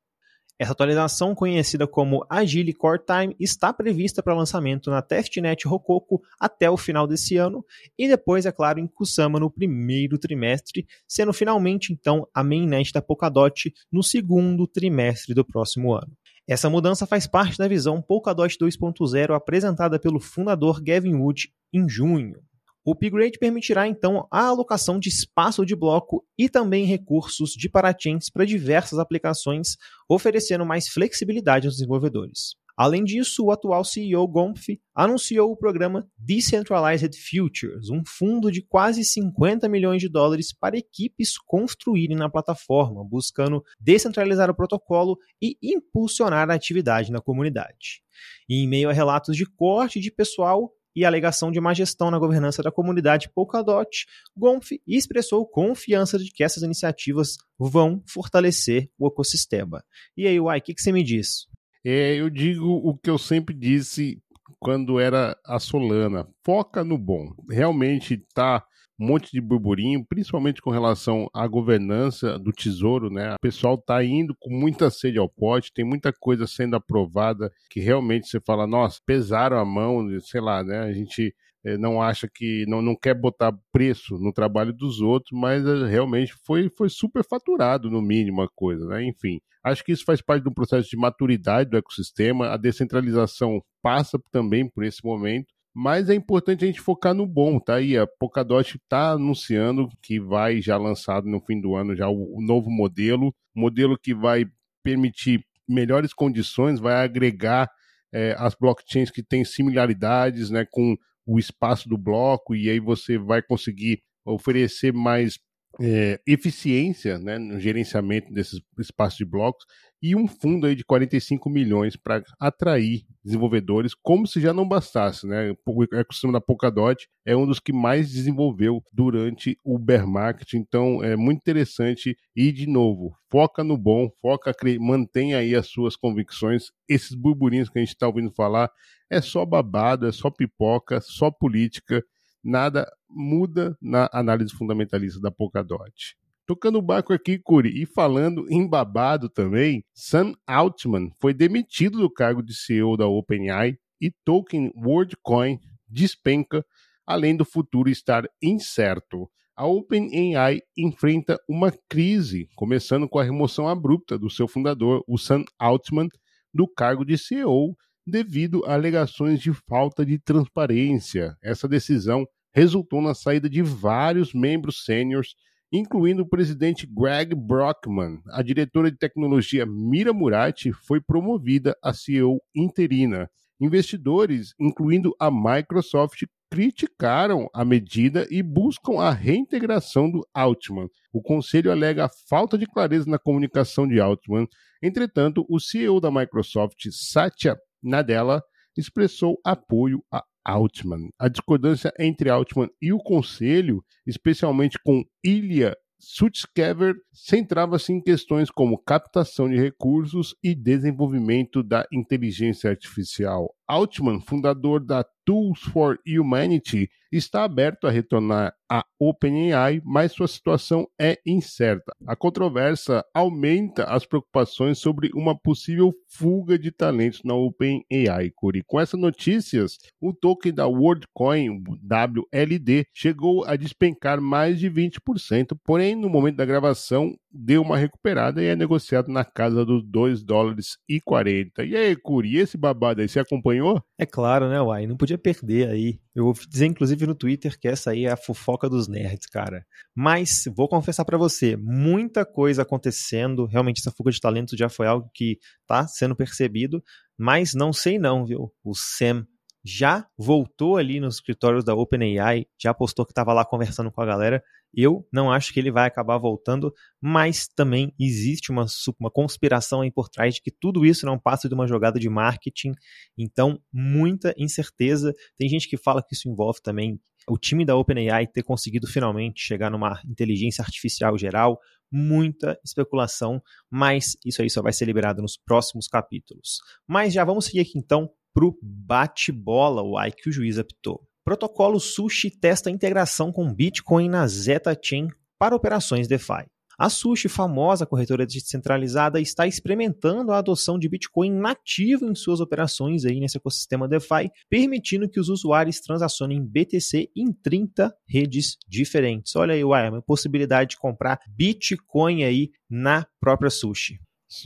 Essa 0.63 0.71
atualização, 0.71 1.35
conhecida 1.35 1.85
como 1.85 2.25
Agile 2.29 2.71
Core 2.71 3.01
Time, 3.05 3.35
está 3.37 3.73
prevista 3.73 4.23
para 4.23 4.33
lançamento 4.33 4.89
na 4.89 5.01
testnet 5.01 5.67
Rococo 5.67 6.21
até 6.39 6.69
o 6.69 6.77
final 6.77 7.05
desse 7.05 7.35
ano 7.35 7.65
e 7.99 8.07
depois, 8.07 8.45
é 8.45 8.51
claro, 8.53 8.79
em 8.79 8.87
Kusama 8.87 9.41
no 9.41 9.51
primeiro 9.51 10.17
trimestre, 10.17 10.87
sendo 11.05 11.33
finalmente 11.33 11.91
então 11.91 12.25
a 12.33 12.41
mainnet 12.45 12.93
da 12.93 13.01
Polkadot 13.01 13.73
no 13.91 14.01
segundo 14.01 14.65
trimestre 14.65 15.33
do 15.33 15.43
próximo 15.43 15.91
ano. 15.91 16.15
Essa 16.47 16.69
mudança 16.69 17.05
faz 17.05 17.27
parte 17.27 17.57
da 17.57 17.67
visão 17.67 18.01
Polkadot 18.01 18.57
2.0 18.57 19.35
apresentada 19.35 19.99
pelo 19.99 20.21
fundador 20.21 20.81
Gavin 20.81 21.15
Wood 21.15 21.51
em 21.73 21.89
junho. 21.89 22.39
O 22.85 22.91
upgrade 22.91 23.39
permitirá 23.39 23.87
então 23.87 24.27
a 24.29 24.47
alocação 24.47 24.99
de 24.99 25.07
espaço 25.07 25.65
de 25.65 25.73
bloco 25.73 26.25
e 26.37 26.49
também 26.49 26.85
recursos 26.85 27.51
de 27.51 27.69
parachains 27.69 28.29
para 28.29 28.45
diversas 28.45 28.99
aplicações, 28.99 29.77
oferecendo 30.09 30.65
mais 30.65 30.89
flexibilidade 30.89 31.65
aos 31.65 31.77
desenvolvedores. 31.77 32.55
Além 32.75 33.03
disso, 33.03 33.45
o 33.45 33.51
atual 33.51 33.85
CEO 33.85 34.27
Gompf 34.27 34.81
anunciou 34.95 35.51
o 35.51 35.55
programa 35.55 36.09
Decentralized 36.17 37.15
Futures, 37.15 37.89
um 37.89 38.01
fundo 38.05 38.51
de 38.51 38.63
quase 38.63 39.05
50 39.05 39.69
milhões 39.69 40.01
de 40.01 40.09
dólares 40.09 40.51
para 40.51 40.77
equipes 40.77 41.37
construírem 41.37 42.17
na 42.17 42.29
plataforma, 42.29 43.05
buscando 43.07 43.63
descentralizar 43.79 44.49
o 44.49 44.55
protocolo 44.55 45.17
e 45.41 45.55
impulsionar 45.61 46.49
a 46.49 46.55
atividade 46.55 47.11
na 47.11 47.21
comunidade. 47.21 48.01
E 48.49 48.63
em 48.63 48.67
meio 48.67 48.89
a 48.89 48.93
relatos 48.93 49.37
de 49.37 49.45
corte 49.45 49.99
de 49.99 50.11
pessoal, 50.11 50.73
e 50.95 51.05
alegação 51.05 51.51
de 51.51 51.59
má 51.59 51.73
gestão 51.73 52.11
na 52.11 52.19
governança 52.19 52.61
da 52.61 52.71
comunidade 52.71 53.29
Polkadot, 53.33 54.05
Gonf 54.35 54.71
expressou 54.87 55.45
confiança 55.45 56.17
de 56.17 56.31
que 56.31 56.43
essas 56.43 56.63
iniciativas 56.63 57.37
vão 57.57 58.01
fortalecer 58.07 58.89
o 58.97 59.07
ecossistema. 59.07 59.83
E 60.15 60.27
aí, 60.27 60.39
Uai, 60.39 60.59
o 60.59 60.61
que, 60.61 60.73
que 60.73 60.81
você 60.81 60.91
me 60.91 61.03
diz? 61.03 61.47
É, 61.85 62.15
eu 62.15 62.29
digo 62.29 62.65
o 62.65 62.97
que 62.97 63.09
eu 63.09 63.17
sempre 63.17 63.53
disse 63.53 64.21
quando 64.59 64.99
era 64.99 65.37
a 65.45 65.59
Solana: 65.59 66.27
foca 66.45 66.83
no 66.83 66.97
bom. 66.97 67.33
Realmente 67.49 68.13
está 68.13 68.65
um 68.99 69.07
monte 69.07 69.31
de 69.31 69.41
burburinho, 69.41 70.05
principalmente 70.05 70.61
com 70.61 70.69
relação 70.69 71.27
à 71.33 71.47
governança 71.47 72.37
do 72.37 72.51
Tesouro, 72.51 73.09
né? 73.09 73.33
O 73.33 73.39
pessoal 73.41 73.75
está 73.75 74.03
indo 74.03 74.35
com 74.39 74.53
muita 74.53 74.89
sede 74.89 75.17
ao 75.17 75.29
pote, 75.29 75.73
tem 75.73 75.83
muita 75.83 76.13
coisa 76.13 76.45
sendo 76.45 76.75
aprovada 76.75 77.51
que 77.69 77.79
realmente 77.79 78.27
você 78.27 78.39
fala, 78.39 78.67
nossa, 78.67 78.99
pesaram 79.05 79.57
a 79.57 79.65
mão, 79.65 80.07
sei 80.21 80.41
lá, 80.41 80.63
né? 80.63 80.79
A 80.79 80.93
gente 80.93 81.33
eh, 81.65 81.77
não 81.77 82.01
acha 82.01 82.27
que 82.31 82.65
não, 82.67 82.81
não 82.81 82.95
quer 82.95 83.13
botar 83.15 83.53
preço 83.71 84.17
no 84.19 84.33
trabalho 84.33 84.73
dos 84.73 84.99
outros, 85.01 85.37
mas 85.37 85.65
eh, 85.65 85.87
realmente 85.87 86.33
foi, 86.45 86.69
foi 86.69 86.89
super 86.89 87.23
faturado, 87.23 87.89
no 87.89 88.01
mínimo, 88.01 88.41
a 88.41 88.47
coisa, 88.53 88.85
né? 88.85 89.03
Enfim, 89.03 89.39
acho 89.63 89.83
que 89.83 89.91
isso 89.91 90.03
faz 90.05 90.21
parte 90.21 90.43
do 90.43 90.53
processo 90.53 90.89
de 90.89 90.97
maturidade 90.97 91.69
do 91.69 91.77
ecossistema, 91.77 92.49
a 92.49 92.57
descentralização 92.57 93.61
passa 93.81 94.19
também 94.31 94.69
por 94.69 94.83
esse 94.83 95.03
momento, 95.03 95.47
mas 95.73 96.09
é 96.09 96.13
importante 96.13 96.63
a 96.63 96.67
gente 96.67 96.79
focar 96.79 97.13
no 97.13 97.25
bom, 97.25 97.59
tá 97.59 97.75
aí. 97.75 97.97
A 97.97 98.05
Polkadot 98.05 98.77
está 98.77 99.11
anunciando 99.11 99.89
que 100.01 100.19
vai 100.19 100.61
já 100.61 100.77
lançado 100.77 101.27
no 101.27 101.41
fim 101.41 101.59
do 101.59 101.75
ano 101.75 101.95
já 101.95 102.07
o, 102.07 102.37
o 102.37 102.41
novo 102.41 102.69
modelo, 102.69 103.33
modelo 103.55 103.97
que 103.97 104.13
vai 104.13 104.45
permitir 104.83 105.43
melhores 105.67 106.13
condições, 106.13 106.79
vai 106.79 107.03
agregar 107.03 107.69
é, 108.13 108.35
as 108.37 108.53
blockchains 108.53 109.09
que 109.09 109.23
têm 109.23 109.43
similaridades 109.43 110.49
né, 110.49 110.65
com 110.69 110.95
o 111.25 111.39
espaço 111.39 111.89
do 111.89 111.97
bloco, 111.97 112.53
e 112.55 112.69
aí 112.69 112.79
você 112.79 113.17
vai 113.17 113.41
conseguir 113.41 114.01
oferecer 114.25 114.93
mais 114.93 115.39
é, 115.81 116.19
eficiência 116.27 117.17
né, 117.17 117.39
no 117.39 117.59
gerenciamento 117.59 118.31
desses 118.31 118.61
espaços 118.77 119.17
de 119.17 119.25
blocos 119.25 119.65
e 120.03 120.17
um 120.17 120.27
fundo 120.27 120.67
aí 120.67 120.75
de 120.75 120.83
45 120.83 121.49
milhões 121.49 121.95
para 121.95 122.21
atrair 122.37 123.05
desenvolvedores, 123.23 123.93
como 123.95 124.27
se 124.27 124.41
já 124.41 124.51
não 124.51 124.67
bastasse, 124.67 125.25
né? 125.25 125.55
O 125.65 125.83
ecossistema 125.95 126.33
da 126.33 126.41
Polkadot 126.41 127.07
é 127.25 127.33
um 127.37 127.47
dos 127.47 127.57
que 127.57 127.71
mais 127.71 128.11
desenvolveu 128.11 128.83
durante 128.91 129.57
o 129.63 129.79
bear 129.79 130.05
market, 130.05 130.55
então 130.55 131.01
é 131.01 131.15
muito 131.15 131.39
interessante 131.39 132.17
e 132.35 132.51
de 132.51 132.67
novo, 132.67 133.15
foca 133.31 133.63
no 133.63 133.77
bom, 133.77 134.11
foca, 134.21 134.53
mantenha 134.77 135.37
aí 135.37 135.55
as 135.55 135.67
suas 135.67 135.95
convicções, 135.95 136.65
esses 136.89 137.15
burburinhos 137.15 137.69
que 137.69 137.79
a 137.79 137.81
gente 137.81 137.93
está 137.93 138.05
ouvindo 138.05 138.29
falar, 138.29 138.69
é 139.09 139.21
só 139.21 139.45
babado, 139.45 140.05
é 140.05 140.11
só 140.11 140.29
pipoca, 140.29 140.99
só 140.99 141.31
política, 141.31 142.03
nada 142.43 142.91
muda 143.09 143.77
na 143.81 144.09
análise 144.11 144.53
fundamentalista 144.53 145.21
da 145.21 145.31
Polkadot. 145.31 146.17
Tocando 146.45 146.77
o 146.77 146.81
barco 146.81 147.13
aqui, 147.13 147.39
Curi, 147.39 147.81
e 147.81 147.85
falando 147.85 148.45
em 148.49 148.67
babado 148.67 149.29
também, 149.29 149.81
Sam 149.93 150.33
Altman 150.45 151.09
foi 151.21 151.33
demitido 151.33 151.99
do 151.99 152.11
cargo 152.11 152.43
de 152.43 152.53
CEO 152.53 152.97
da 152.97 153.07
OpenAI 153.07 153.77
e 154.01 154.11
token 154.25 154.69
WorldCoin 154.75 155.57
despenca, 155.87 156.65
além 157.07 157.37
do 157.37 157.45
futuro 157.45 157.89
estar 157.89 158.25
incerto. 158.41 159.29
A 159.55 159.65
OpenAI 159.65 160.59
enfrenta 160.77 161.37
uma 161.47 161.71
crise, 161.87 162.49
começando 162.57 163.07
com 163.07 163.19
a 163.19 163.23
remoção 163.23 163.69
abrupta 163.69 164.19
do 164.19 164.29
seu 164.29 164.47
fundador, 164.47 165.01
o 165.07 165.17
Sam 165.17 165.45
Altman, 165.57 166.09
do 166.53 166.67
cargo 166.67 167.05
de 167.05 167.17
CEO, 167.17 167.73
devido 168.05 168.65
a 168.65 168.73
alegações 168.73 169.39
de 169.39 169.53
falta 169.53 170.05
de 170.05 170.19
transparência. 170.19 171.37
Essa 171.41 171.69
decisão 171.69 172.25
resultou 172.53 173.01
na 173.01 173.13
saída 173.13 173.49
de 173.49 173.61
vários 173.61 174.33
membros 174.33 174.83
sêniores 174.83 175.35
incluindo 175.73 176.21
o 176.21 176.29
presidente 176.29 176.85
Greg 176.85 177.33
Brockman. 177.33 178.21
A 178.29 178.43
diretora 178.43 178.91
de 178.91 178.97
tecnologia 178.97 179.65
Mira 179.65 180.13
Murati 180.13 180.71
foi 180.71 181.01
promovida 181.01 181.75
a 181.83 181.91
CEO 181.91 182.39
interina. 182.55 183.27
Investidores, 183.59 184.53
incluindo 184.59 185.15
a 185.19 185.31
Microsoft, 185.31 186.25
criticaram 186.51 187.49
a 187.51 187.65
medida 187.65 188.27
e 188.29 188.43
buscam 188.43 188.99
a 188.99 189.09
reintegração 189.09 190.11
do 190.11 190.23
Altman. 190.31 190.87
O 191.11 191.23
conselho 191.23 191.71
alega 191.71 192.05
a 192.05 192.09
falta 192.29 192.55
de 192.55 192.67
clareza 192.67 193.09
na 193.09 193.17
comunicação 193.17 193.87
de 193.87 193.99
Altman. 193.99 194.47
Entretanto, 194.79 195.43
o 195.49 195.59
CEO 195.59 195.99
da 195.99 196.11
Microsoft, 196.11 196.87
Satya 196.91 197.57
Nadella, 197.81 198.43
expressou 198.77 199.39
apoio 199.43 200.03
a 200.11 200.23
Altman. 200.45 201.09
A 201.19 201.27
discordância 201.27 201.91
entre 201.99 202.29
Altman 202.29 202.69
e 202.81 202.91
o 202.91 202.99
conselho, 202.99 203.83
especialmente 204.05 204.77
com 204.83 205.03
Ilya 205.23 205.75
Sutskever 206.05 206.95
centrava-se 207.13 207.93
em 207.93 208.01
questões 208.01 208.51
como 208.51 208.77
captação 208.77 209.47
de 209.47 209.55
recursos 209.55 210.35
e 210.43 210.53
desenvolvimento 210.53 211.63
da 211.63 211.87
inteligência 211.93 212.69
artificial. 212.69 213.55
Altman, 213.67 214.21
fundador 214.21 214.79
da 214.79 215.05
Tools 215.25 215.61
for 215.61 215.97
Humanity, 216.05 216.89
está 217.11 217.43
aberto 217.43 217.87
a 217.87 217.91
retornar 217.91 218.53
à 218.69 218.83
OpenAI, 218.99 219.81
mas 219.85 220.11
sua 220.11 220.27
situação 220.27 220.87
é 220.99 221.19
incerta. 221.25 221.93
A 222.07 222.15
controvérsia 222.15 223.03
aumenta 223.13 223.85
as 223.85 224.05
preocupações 224.05 224.79
sobre 224.79 225.11
uma 225.13 225.37
possível 225.37 225.93
fuga 226.09 226.57
de 226.57 226.71
talentos 226.71 227.21
na 227.23 227.35
OpenAI. 227.35 228.31
Curi. 228.35 228.63
Com 228.65 228.79
essas 228.79 228.99
notícias, 228.99 229.77
o 230.01 230.11
token 230.11 230.53
da 230.53 230.67
WorldCoin, 230.67 231.63
WLD, 231.83 232.85
chegou 232.93 233.45
a 233.45 233.55
despencar 233.55 234.19
mais 234.19 234.59
de 234.59 234.69
20%, 234.69 235.57
porém, 235.63 235.95
no 235.95 236.09
momento 236.09 236.37
da 236.37 236.45
gravação, 236.45 237.15
deu 237.33 237.61
uma 237.61 237.77
recuperada 237.77 238.41
e 238.41 238.45
é 238.45 238.55
negociado 238.55 239.11
na 239.11 239.25
casa 239.25 239.65
dos 239.65 239.83
2 239.83 240.23
dólares 240.23 240.77
e 240.87 241.01
40. 241.01 241.63
E 241.63 241.75
aí, 241.75 241.95
Curi, 241.95 242.37
esse 242.37 242.57
babado 242.57 243.01
aí, 243.01 243.09
você 243.09 243.19
acompanhou? 243.19 243.81
É 243.97 244.05
claro, 244.05 244.47
né, 244.47 244.61
Uai? 244.61 244.85
Não 244.85 244.95
podia 244.95 245.17
perder 245.17 245.69
aí. 245.69 245.99
Eu 246.15 246.25
vou 246.25 246.33
dizer, 246.47 246.67
inclusive, 246.67 247.07
no 247.07 247.15
Twitter 247.15 247.59
que 247.59 247.67
essa 247.67 247.91
aí 247.91 248.05
é 248.05 248.11
a 248.11 248.17
fofoca 248.17 248.69
dos 248.69 248.87
nerds, 248.87 249.25
cara. 249.25 249.65
Mas, 249.95 250.43
vou 250.55 250.67
confessar 250.67 251.03
para 251.05 251.17
você, 251.17 251.57
muita 251.57 252.23
coisa 252.23 252.61
acontecendo. 252.61 253.45
Realmente, 253.47 253.79
essa 253.79 253.91
fuga 253.91 254.11
de 254.11 254.19
talento 254.19 254.55
já 254.55 254.69
foi 254.69 254.85
algo 254.85 255.09
que 255.13 255.39
tá 255.65 255.87
sendo 255.87 256.15
percebido. 256.15 256.83
Mas 257.17 257.53
não 257.53 257.73
sei 257.73 257.97
não, 257.97 258.25
viu? 258.25 258.51
O 258.63 258.73
Sam 258.75 259.25
já 259.65 260.05
voltou 260.17 260.75
ali 260.77 260.99
nos 260.99 261.15
escritórios 261.15 261.63
da 261.63 261.73
OpenAI, 261.73 262.45
já 262.61 262.73
postou 262.73 263.05
que 263.05 263.11
estava 263.11 263.33
lá 263.33 263.45
conversando 263.45 263.91
com 263.91 264.01
a 264.01 264.05
galera. 264.05 264.43
Eu 264.73 265.07
não 265.11 265.31
acho 265.31 265.53
que 265.53 265.59
ele 265.59 265.71
vai 265.71 265.87
acabar 265.87 266.17
voltando, 266.17 266.73
mas 266.99 267.47
também 267.47 267.93
existe 267.99 268.51
uma, 268.51 268.65
uma 268.99 269.11
conspiração 269.11 269.81
aí 269.81 269.91
por 269.91 270.09
trás 270.09 270.35
de 270.35 270.41
que 270.41 270.49
tudo 270.51 270.85
isso 270.85 271.05
não 271.05 271.19
passa 271.19 271.47
de 271.47 271.53
uma 271.53 271.67
jogada 271.67 271.99
de 271.99 272.09
marketing. 272.09 272.71
Então, 273.17 273.61
muita 273.71 274.33
incerteza. 274.37 275.13
Tem 275.37 275.47
gente 275.47 275.69
que 275.69 275.77
fala 275.77 276.01
que 276.01 276.15
isso 276.15 276.27
envolve 276.27 276.61
também 276.61 276.99
o 277.27 277.37
time 277.37 277.65
da 277.65 277.75
OpenAI 277.75 278.27
ter 278.27 278.43
conseguido 278.43 278.87
finalmente 278.87 279.41
chegar 279.41 279.69
numa 279.69 280.01
inteligência 280.05 280.61
artificial 280.61 281.17
geral, 281.17 281.59
muita 281.91 282.59
especulação, 282.65 283.41
mas 283.69 284.17
isso 284.25 284.41
aí 284.41 284.49
só 284.49 284.61
vai 284.61 284.73
ser 284.73 284.85
liberado 284.85 285.21
nos 285.21 285.37
próximos 285.37 285.87
capítulos. 285.87 286.57
Mas 286.87 287.13
já 287.13 287.23
vamos 287.23 287.45
seguir 287.45 287.59
aqui 287.61 287.77
então 287.77 288.09
para 288.33 288.45
o 288.45 288.57
bate-bola, 288.61 289.83
o 289.83 289.97
AI 289.97 290.11
que 290.11 290.27
o 290.27 290.31
juiz 290.31 290.57
apitou. 290.57 291.07
Protocolo 291.25 291.79
Sushi 291.79 292.29
testa 292.29 292.69
integração 292.69 293.31
com 293.31 293.53
Bitcoin 293.53 294.09
na 294.09 294.27
Zeta 294.27 294.77
Chain 294.81 295.07
para 295.39 295.55
operações 295.55 296.05
DeFi. 296.05 296.45
A 296.77 296.89
Sushi, 296.89 297.29
famosa 297.29 297.85
corretora 297.85 298.25
descentralizada, 298.25 299.21
está 299.21 299.47
experimentando 299.47 300.31
a 300.31 300.39
adoção 300.39 300.77
de 300.77 300.89
Bitcoin 300.89 301.31
nativo 301.31 302.05
em 302.05 302.15
suas 302.15 302.41
operações 302.41 303.05
aí 303.05 303.21
nesse 303.21 303.37
ecossistema 303.37 303.87
DeFi, 303.87 304.29
permitindo 304.49 305.07
que 305.07 305.19
os 305.19 305.29
usuários 305.29 305.79
transacionem 305.79 306.43
BTC 306.43 307.09
em 307.15 307.31
30 307.31 307.95
redes 308.05 308.57
diferentes. 308.67 309.33
Olha 309.35 309.53
aí, 309.53 309.63
uma 309.63 310.01
possibilidade 310.01 310.71
de 310.71 310.77
comprar 310.77 311.19
Bitcoin 311.29 312.23
aí 312.23 312.49
na 312.69 313.07
própria 313.19 313.49
Sushi. 313.49 313.97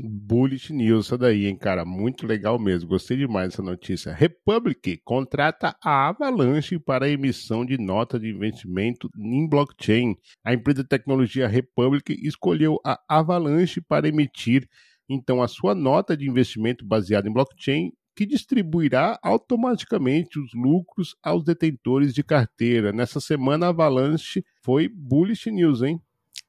Bullish 0.03 0.73
News, 0.73 1.07
essa 1.07 1.17
daí, 1.17 1.45
hein, 1.45 1.57
cara? 1.57 1.85
Muito 1.85 2.25
legal 2.25 2.59
mesmo. 2.59 2.89
Gostei 2.89 3.17
demais 3.17 3.49
dessa 3.49 3.63
notícia. 3.63 4.13
Republic 4.13 5.01
contrata 5.03 5.75
a 5.83 6.09
Avalanche 6.09 6.77
para 6.77 7.05
a 7.05 7.09
emissão 7.09 7.65
de 7.65 7.77
nota 7.77 8.19
de 8.19 8.29
investimento 8.29 9.09
em 9.17 9.47
blockchain. 9.47 10.15
A 10.43 10.53
empresa 10.53 10.83
de 10.83 10.89
tecnologia 10.89 11.47
Republic 11.47 12.13
escolheu 12.21 12.79
a 12.85 12.99
Avalanche 13.07 13.81
para 13.81 14.07
emitir, 14.07 14.67
então, 15.09 15.41
a 15.41 15.47
sua 15.47 15.73
nota 15.73 16.17
de 16.17 16.29
investimento 16.29 16.85
baseada 16.85 17.29
em 17.29 17.33
blockchain 17.33 17.93
que 18.13 18.25
distribuirá 18.25 19.17
automaticamente 19.21 20.39
os 20.39 20.51
lucros 20.53 21.15
aos 21.23 21.43
detentores 21.43 22.13
de 22.13 22.23
carteira. 22.23 22.91
Nessa 22.91 23.19
semana, 23.19 23.67
a 23.67 23.69
Avalanche 23.69 24.43
foi 24.63 24.89
bullish 24.89 25.49
news, 25.51 25.83
hein? 25.83 26.01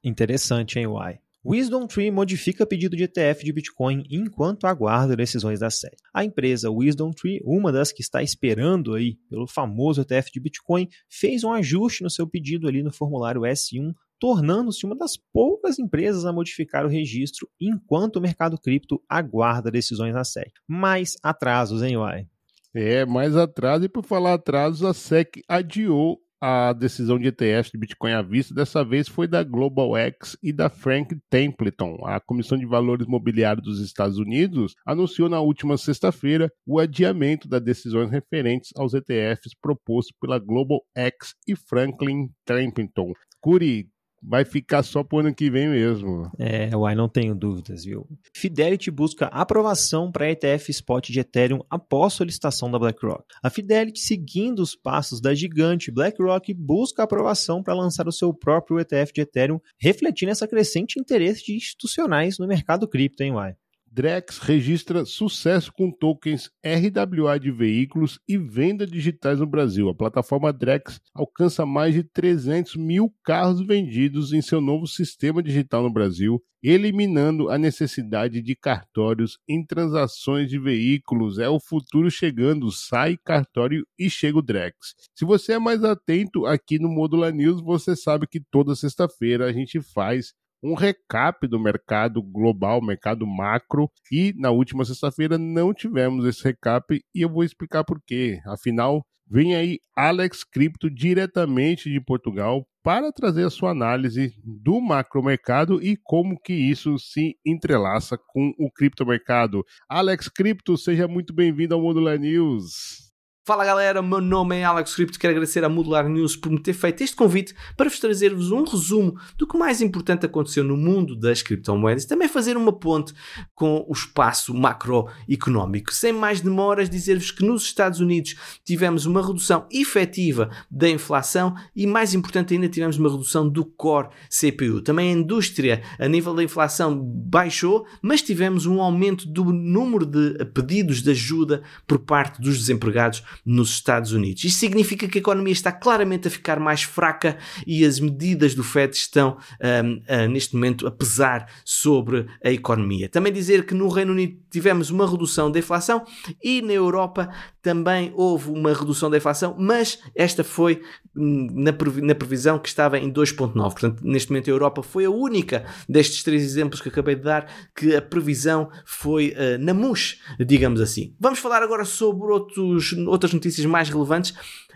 Interessante, 0.03 0.79
hein, 0.79 0.87
Uai? 0.87 1.19
Wisdom 1.45 1.87
Tree 1.87 2.11
modifica 2.11 2.65
pedido 2.65 2.97
de 2.97 3.03
ETF 3.03 3.45
de 3.45 3.53
Bitcoin 3.53 4.03
enquanto 4.09 4.67
aguarda 4.67 5.15
decisões 5.15 5.61
da 5.61 5.69
SEC. 5.69 5.95
A 6.13 6.25
empresa 6.25 6.69
Wisdom 6.69 7.11
Tree, 7.11 7.39
uma 7.45 7.71
das 7.71 7.93
que 7.93 8.01
está 8.01 8.21
esperando 8.21 8.93
aí 8.93 9.15
pelo 9.29 9.47
famoso 9.47 10.01
ETF 10.01 10.31
de 10.33 10.39
Bitcoin, 10.41 10.89
fez 11.09 11.45
um 11.45 11.53
ajuste 11.53 12.03
no 12.03 12.09
seu 12.09 12.27
pedido 12.27 12.67
ali 12.67 12.83
no 12.83 12.91
formulário 12.91 13.41
S1, 13.41 13.93
tornando-se 14.19 14.85
uma 14.85 14.97
das 14.97 15.13
poucas 15.31 15.79
empresas 15.79 16.25
a 16.25 16.33
modificar 16.33 16.85
o 16.85 16.89
registro 16.89 17.49
enquanto 17.59 18.17
o 18.17 18.21
mercado 18.21 18.59
cripto 18.59 19.01
aguarda 19.07 19.71
decisões 19.71 20.13
da 20.13 20.25
SEC. 20.25 20.51
Mais 20.67 21.15
atrasos, 21.23 21.81
hein, 21.81 21.95
Uai? 21.95 22.27
É, 22.75 23.05
mais 23.05 23.37
atraso. 23.37 23.85
E 23.85 23.89
por 23.89 24.03
falar 24.03 24.33
atrasos, 24.33 24.83
a 24.83 24.93
SEC 24.93 25.41
adiou 25.47 26.19
a 26.41 26.73
decisão 26.73 27.19
de 27.19 27.27
ETF 27.27 27.71
de 27.71 27.77
Bitcoin 27.77 28.13
à 28.13 28.21
vista 28.21 28.53
dessa 28.53 28.83
vez 28.83 29.07
foi 29.07 29.27
da 29.27 29.43
Global 29.43 29.95
X 29.97 30.37
e 30.41 30.53
da 30.53 30.69
Frank 30.69 31.15
Templeton. 31.29 31.99
A 32.05 32.19
Comissão 32.19 32.57
de 32.57 32.65
Valores 32.65 33.07
Mobiliários 33.07 33.65
dos 33.65 33.79
Estados 33.81 34.17
Unidos 34.17 34.75
anunciou 34.85 35.27
na 35.27 35.39
última 35.41 35.77
sexta-feira 35.77 36.51
o 36.65 36.79
adiamento 36.79 37.47
das 37.47 37.61
decisões 37.61 38.09
referentes 38.09 38.71
aos 38.77 38.93
ETFs 38.93 39.53
propostos 39.61 40.15
pela 40.19 40.39
Global 40.39 40.81
X 40.95 41.35
e 41.47 41.55
Franklin 41.55 42.29
Templeton. 42.45 43.13
Curi, 43.41 43.89
vai 44.21 44.45
ficar 44.45 44.83
só 44.83 45.03
pro 45.03 45.19
ano 45.19 45.33
que 45.33 45.49
vem 45.49 45.69
mesmo. 45.69 46.29
É, 46.37 46.75
uai, 46.75 46.95
não 46.95 47.09
tenho 47.09 47.35
dúvidas, 47.35 47.85
viu? 47.85 48.07
Fidelity 48.35 48.91
busca 48.91 49.27
aprovação 49.27 50.11
para 50.11 50.29
ETF 50.29 50.69
spot 50.71 51.09
de 51.09 51.19
Ethereum 51.19 51.61
após 51.69 52.13
solicitação 52.13 52.69
da 52.69 52.79
BlackRock. 52.79 53.23
A 53.41 53.49
Fidelity, 53.49 53.99
seguindo 53.99 54.59
os 54.59 54.75
passos 54.75 55.21
da 55.21 55.33
gigante 55.33 55.91
BlackRock, 55.91 56.53
busca 56.53 57.03
aprovação 57.03 57.63
para 57.63 57.73
lançar 57.73 58.07
o 58.07 58.11
seu 58.11 58.33
próprio 58.33 58.79
ETF 58.79 59.13
de 59.13 59.21
Ethereum, 59.21 59.59
refletindo 59.79 60.31
essa 60.31 60.47
crescente 60.47 60.99
interesse 60.99 61.45
de 61.45 61.55
institucionais 61.55 62.37
no 62.37 62.47
mercado 62.47 62.87
cripto, 62.87 63.23
hein, 63.23 63.33
uai? 63.33 63.55
Drex 63.91 64.37
registra 64.37 65.03
sucesso 65.03 65.73
com 65.73 65.91
tokens 65.91 66.51
RWA 66.63 67.39
de 67.39 67.51
veículos 67.51 68.19
e 68.27 68.37
venda 68.37 68.85
digitais 68.85 69.39
no 69.39 69.47
Brasil. 69.47 69.89
A 69.89 69.95
plataforma 69.95 70.53
Drex 70.53 71.01
alcança 71.13 71.65
mais 71.65 71.95
de 71.95 72.03
300 72.03 72.75
mil 72.75 73.11
carros 73.23 73.65
vendidos 73.65 74.31
em 74.31 74.41
seu 74.43 74.61
novo 74.61 74.85
sistema 74.85 75.41
digital 75.41 75.81
no 75.81 75.91
Brasil, 75.91 76.39
eliminando 76.61 77.49
a 77.49 77.57
necessidade 77.57 78.43
de 78.43 78.55
cartórios 78.55 79.39
em 79.47 79.65
transações 79.65 80.49
de 80.49 80.59
veículos. 80.59 81.39
É 81.39 81.49
o 81.49 81.59
futuro 81.59 82.11
chegando, 82.11 82.71
sai 82.71 83.17
cartório 83.17 83.83
e 83.97 84.07
chega 84.07 84.37
o 84.37 84.43
Drex. 84.43 84.93
Se 85.15 85.25
você 85.25 85.53
é 85.53 85.59
mais 85.59 85.83
atento 85.83 86.45
aqui 86.45 86.77
no 86.77 86.89
Modular 86.89 87.33
News, 87.33 87.59
você 87.59 87.95
sabe 87.95 88.27
que 88.27 88.39
toda 88.39 88.75
sexta-feira 88.75 89.47
a 89.47 89.51
gente 89.51 89.81
faz 89.81 90.33
um 90.61 90.73
recap 90.73 91.47
do 91.47 91.59
mercado 91.59 92.21
global, 92.21 92.81
mercado 92.81 93.25
macro, 93.25 93.89
e 94.11 94.33
na 94.37 94.51
última 94.51 94.85
sexta-feira 94.85 95.37
não 95.37 95.73
tivemos 95.73 96.25
esse 96.25 96.43
recap 96.43 97.01
e 97.15 97.21
eu 97.21 97.29
vou 97.29 97.43
explicar 97.43 97.83
por 97.83 98.01
quê. 98.05 98.39
Afinal, 98.45 99.05
vem 99.29 99.55
aí 99.55 99.79
Alex 99.95 100.43
Cripto 100.43 100.89
diretamente 100.89 101.89
de 101.89 102.01
Portugal 102.01 102.65
para 102.83 103.11
trazer 103.11 103.45
a 103.45 103.49
sua 103.49 103.71
análise 103.71 104.33
do 104.43 104.79
macromercado 104.81 105.83
e 105.83 105.97
como 106.01 106.39
que 106.39 106.53
isso 106.53 106.97
se 106.97 107.35
entrelaça 107.45 108.17
com 108.17 108.53
o 108.57 108.71
criptomercado. 108.71 109.63
Alex 109.87 110.27
Cripto, 110.27 110.77
seja 110.77 111.07
muito 111.07 111.33
bem-vindo 111.33 111.75
ao 111.75 111.81
Modular 111.81 112.17
News. 112.17 113.08
Fala 113.49 113.65
galera, 113.65 113.99
meu 114.03 114.21
nome 114.21 114.57
é 114.57 114.63
Alex 114.63 114.93
Crypto, 114.93 115.17
quero 115.17 115.31
agradecer 115.31 115.63
à 115.63 115.69
Modular 115.69 116.07
News 116.07 116.35
por 116.35 116.51
me 116.51 116.61
ter 116.61 116.73
feito 116.73 117.01
este 117.01 117.15
convite 117.15 117.55
para 117.75 117.89
vos 117.89 117.99
trazer-vos 117.99 118.51
um 118.51 118.63
resumo 118.63 119.19
do 119.39 119.47
que 119.47 119.57
mais 119.57 119.81
importante 119.81 120.23
aconteceu 120.23 120.63
no 120.63 120.77
mundo 120.77 121.15
das 121.15 121.41
criptomoedas 121.41 122.03
e 122.03 122.07
também 122.07 122.27
fazer 122.27 122.55
uma 122.55 122.71
ponte 122.71 123.11
com 123.55 123.83
o 123.89 123.91
espaço 123.91 124.53
macroeconómico. 124.53 125.91
Sem 125.91 126.13
mais 126.13 126.41
demoras, 126.41 126.91
dizer-vos 126.91 127.31
que 127.31 127.43
nos 127.43 127.63
Estados 127.63 127.99
Unidos 127.99 128.35
tivemos 128.63 129.07
uma 129.07 129.25
redução 129.25 129.65
efetiva 129.71 130.51
da 130.69 130.87
inflação 130.87 131.55
e 131.75 131.87
mais 131.87 132.13
importante 132.13 132.53
ainda 132.53 132.69
tivemos 132.69 132.99
uma 132.99 133.09
redução 133.09 133.49
do 133.49 133.65
core 133.65 134.09
CPU. 134.29 134.79
Também 134.79 135.09
a 135.09 135.17
indústria 135.17 135.81
a 135.97 136.07
nível 136.07 136.35
da 136.35 136.43
inflação 136.43 136.95
baixou, 136.95 137.87
mas 137.99 138.21
tivemos 138.21 138.67
um 138.67 138.79
aumento 138.79 139.27
do 139.27 139.45
número 139.45 140.05
de 140.05 140.45
pedidos 140.53 141.01
de 141.01 141.09
ajuda 141.09 141.63
por 141.87 141.97
parte 141.97 142.39
dos 142.39 142.55
desempregados 142.59 143.23
nos 143.45 143.71
Estados 143.71 144.11
Unidos. 144.11 144.43
Isto 144.43 144.59
significa 144.59 145.07
que 145.07 145.17
a 145.17 145.21
economia 145.21 145.53
está 145.53 145.71
claramente 145.71 146.27
a 146.27 146.31
ficar 146.31 146.59
mais 146.59 146.83
fraca 146.83 147.37
e 147.65 147.85
as 147.85 147.99
medidas 147.99 148.55
do 148.55 148.63
FED 148.63 148.95
estão 148.95 149.37
um, 149.61 150.27
neste 150.29 150.55
momento 150.55 150.87
a 150.87 150.91
pesar 150.91 151.49
sobre 151.63 152.25
a 152.43 152.51
economia. 152.51 153.09
Também 153.09 153.31
dizer 153.31 153.65
que 153.65 153.73
no 153.73 153.87
Reino 153.89 154.11
Unido 154.11 154.37
tivemos 154.49 154.89
uma 154.89 155.09
redução 155.09 155.51
da 155.51 155.59
inflação 155.59 156.03
e 156.43 156.61
na 156.61 156.73
Europa 156.73 157.29
também 157.61 158.11
houve 158.15 158.49
uma 158.49 158.73
redução 158.73 159.09
da 159.09 159.17
inflação, 159.17 159.55
mas 159.57 159.99
esta 160.15 160.43
foi 160.43 160.81
hum, 161.15 161.47
na 161.53 162.15
previsão 162.15 162.57
que 162.57 162.69
estava 162.69 162.97
em 162.97 163.11
2,9. 163.11 163.53
Portanto, 163.53 164.01
neste 164.03 164.31
momento 164.31 164.49
a 164.49 164.53
Europa 164.53 164.81
foi 164.81 165.05
a 165.05 165.09
única 165.09 165.65
destes 165.87 166.23
três 166.23 166.43
exemplos 166.43 166.81
que 166.81 166.89
acabei 166.89 167.15
de 167.15 167.23
dar 167.23 167.51
que 167.75 167.95
a 167.95 168.01
previsão 168.01 168.69
foi 168.85 169.33
uh, 169.33 169.57
na 169.59 169.73
MUS, 169.73 170.21
digamos 170.39 170.79
assim. 170.81 171.13
Vamos 171.19 171.39
falar 171.39 171.61
agora 171.61 171.85
sobre 171.85 172.31
outros, 172.31 172.93
outras 173.07 173.33
notícias 173.33 173.65
mais 173.65 173.89
relevantes. 173.89 174.33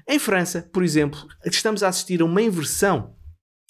Em 0.07 0.19
França, 0.19 0.69
por 0.73 0.83
exemplo, 0.83 1.19
estamos 1.45 1.81
a 1.81 1.87
assistir 1.87 2.21
a 2.21 2.25
uma 2.25 2.41
inversão 2.41 3.15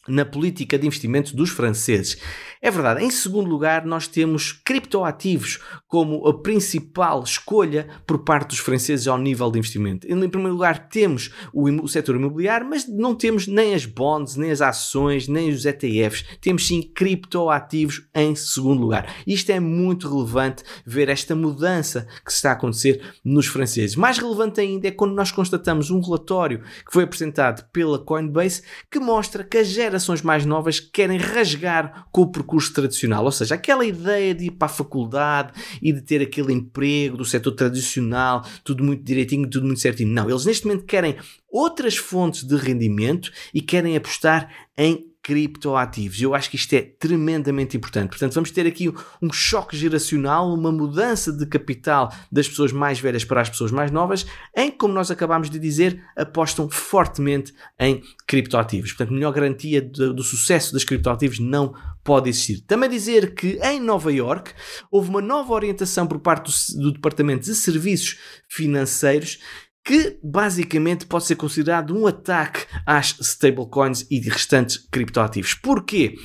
na 0.07 0.25
política 0.25 0.77
de 0.77 0.85
investimentos 0.85 1.31
dos 1.31 1.49
franceses. 1.49 2.17
É 2.61 2.71
verdade, 2.71 3.03
em 3.03 3.11
segundo 3.11 3.49
lugar, 3.49 3.85
nós 3.85 4.07
temos 4.07 4.51
criptoativos 4.51 5.59
como 5.87 6.25
a 6.27 6.41
principal 6.41 7.23
escolha 7.23 7.87
por 8.07 8.19
parte 8.19 8.49
dos 8.49 8.59
franceses 8.59 9.07
ao 9.07 9.17
nível 9.17 9.51
de 9.51 9.59
investimento. 9.59 10.07
Em 10.07 10.29
primeiro 10.29 10.53
lugar, 10.53 10.87
temos 10.89 11.31
o, 11.53 11.69
o 11.83 11.87
setor 11.87 12.15
imobiliário, 12.15 12.67
mas 12.69 12.87
não 12.87 13.15
temos 13.15 13.47
nem 13.47 13.73
as 13.73 13.85
bonds, 13.85 14.35
nem 14.35 14.49
as 14.49 14.61
ações, 14.61 15.27
nem 15.27 15.49
os 15.49 15.65
ETFs. 15.65 16.25
Temos 16.39 16.67
sim 16.67 16.81
criptoativos 16.81 18.07
em 18.15 18.33
segundo 18.35 18.81
lugar. 18.81 19.13
Isto 19.27 19.51
é 19.51 19.59
muito 19.59 20.09
relevante 20.09 20.63
ver 20.85 21.09
esta 21.09 21.35
mudança 21.35 22.07
que 22.25 22.31
está 22.31 22.51
a 22.51 22.53
acontecer 22.53 23.01
nos 23.23 23.47
franceses. 23.47 23.95
Mais 23.95 24.17
relevante 24.17 24.61
ainda 24.61 24.87
é 24.87 24.91
quando 24.91 25.13
nós 25.13 25.31
constatamos 25.31 25.91
um 25.91 25.99
relatório 25.99 26.59
que 26.59 26.93
foi 26.93 27.03
apresentado 27.03 27.69
pela 27.71 27.99
Coinbase 27.99 28.63
que 28.89 28.99
mostra 28.99 29.43
que 29.43 29.57
as 29.57 29.67
gerações 29.93 30.23
mais 30.23 30.45
novas 30.45 30.79
querem 30.79 31.17
rasgar 31.17 32.07
com 32.11 32.21
o 32.21 32.31
percurso 32.31 32.53
curso 32.53 32.73
tradicional, 32.73 33.25
ou 33.25 33.31
seja, 33.31 33.55
aquela 33.55 33.83
ideia 33.83 34.33
de 34.33 34.45
ir 34.45 34.51
para 34.51 34.67
a 34.67 34.69
faculdade 34.69 35.53
e 35.81 35.91
de 35.91 36.01
ter 36.01 36.21
aquele 36.21 36.53
emprego 36.53 37.17
do 37.17 37.25
setor 37.25 37.51
tradicional, 37.53 38.45
tudo 38.63 38.83
muito 38.83 39.03
direitinho, 39.03 39.49
tudo 39.49 39.65
muito 39.65 39.79
certinho. 39.79 40.09
Não, 40.09 40.29
eles 40.29 40.45
neste 40.45 40.67
momento 40.67 40.85
querem 40.85 41.15
outras 41.49 41.97
fontes 41.97 42.43
de 42.43 42.55
rendimento 42.55 43.31
e 43.53 43.61
querem 43.61 43.95
apostar 43.95 44.49
em 44.77 45.12
criptoativos. 45.23 46.21
Eu 46.21 46.35
acho 46.35 46.49
que 46.49 46.57
isto 46.57 46.73
é 46.73 46.81
tremendamente 46.81 47.77
importante. 47.77 48.09
Portanto, 48.09 48.33
vamos 48.33 48.51
ter 48.51 48.67
aqui 48.67 48.93
um 49.21 49.31
choque 49.31 49.75
geracional, 49.77 50.53
uma 50.53 50.71
mudança 50.71 51.31
de 51.31 51.45
capital 51.45 52.13
das 52.29 52.47
pessoas 52.47 52.73
mais 52.73 52.99
velhas 52.99 53.23
para 53.23 53.39
as 53.39 53.49
pessoas 53.49 53.71
mais 53.71 53.89
novas, 53.89 54.25
em 54.55 54.69
que, 54.69 54.77
como 54.77 54.93
nós 54.93 55.09
acabámos 55.09 55.49
de 55.49 55.57
dizer, 55.57 56.03
apostam 56.15 56.69
fortemente 56.69 57.53
em 57.79 58.03
criptoativos. 58.27 58.91
Portanto, 58.91 59.13
melhor 59.13 59.31
garantia 59.31 59.81
do, 59.81 60.13
do 60.13 60.23
sucesso 60.23 60.73
das 60.73 60.83
criptoativos 60.83 61.39
não 61.39 61.73
pode 62.03 62.29
existir. 62.29 62.59
Também 62.67 62.89
dizer 62.89 63.33
que 63.33 63.57
em 63.63 63.79
Nova 63.79 64.11
York 64.11 64.51
houve 64.91 65.09
uma 65.09 65.21
nova 65.21 65.53
orientação 65.53 66.05
por 66.05 66.19
parte 66.19 66.51
do, 66.75 66.81
do 66.81 66.91
Departamento 66.91 67.45
de 67.45 67.55
Serviços 67.55 68.19
Financeiros 68.49 69.39
que 69.83 70.17
basicamente 70.23 71.05
pode 71.05 71.25
ser 71.25 71.35
considerado 71.35 71.95
um 71.95 72.07
ataque 72.07 72.65
às 72.85 73.17
stablecoins 73.19 74.05
e 74.09 74.19
restantes 74.19 74.77
criptoativos. 74.77 75.53
Porquê? 75.53 76.15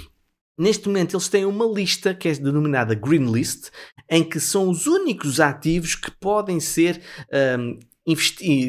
Neste 0.56 0.88
momento 0.88 1.16
eles 1.16 1.28
têm 1.28 1.44
uma 1.44 1.66
lista 1.66 2.14
que 2.14 2.28
é 2.28 2.32
denominada 2.34 2.94
Green 2.94 3.30
List, 3.30 3.70
em 4.10 4.24
que 4.24 4.40
são 4.40 4.68
os 4.68 4.86
únicos 4.86 5.38
ativos 5.38 5.94
que 5.94 6.10
podem 6.10 6.58
ser 6.58 7.00
um, 7.56 7.78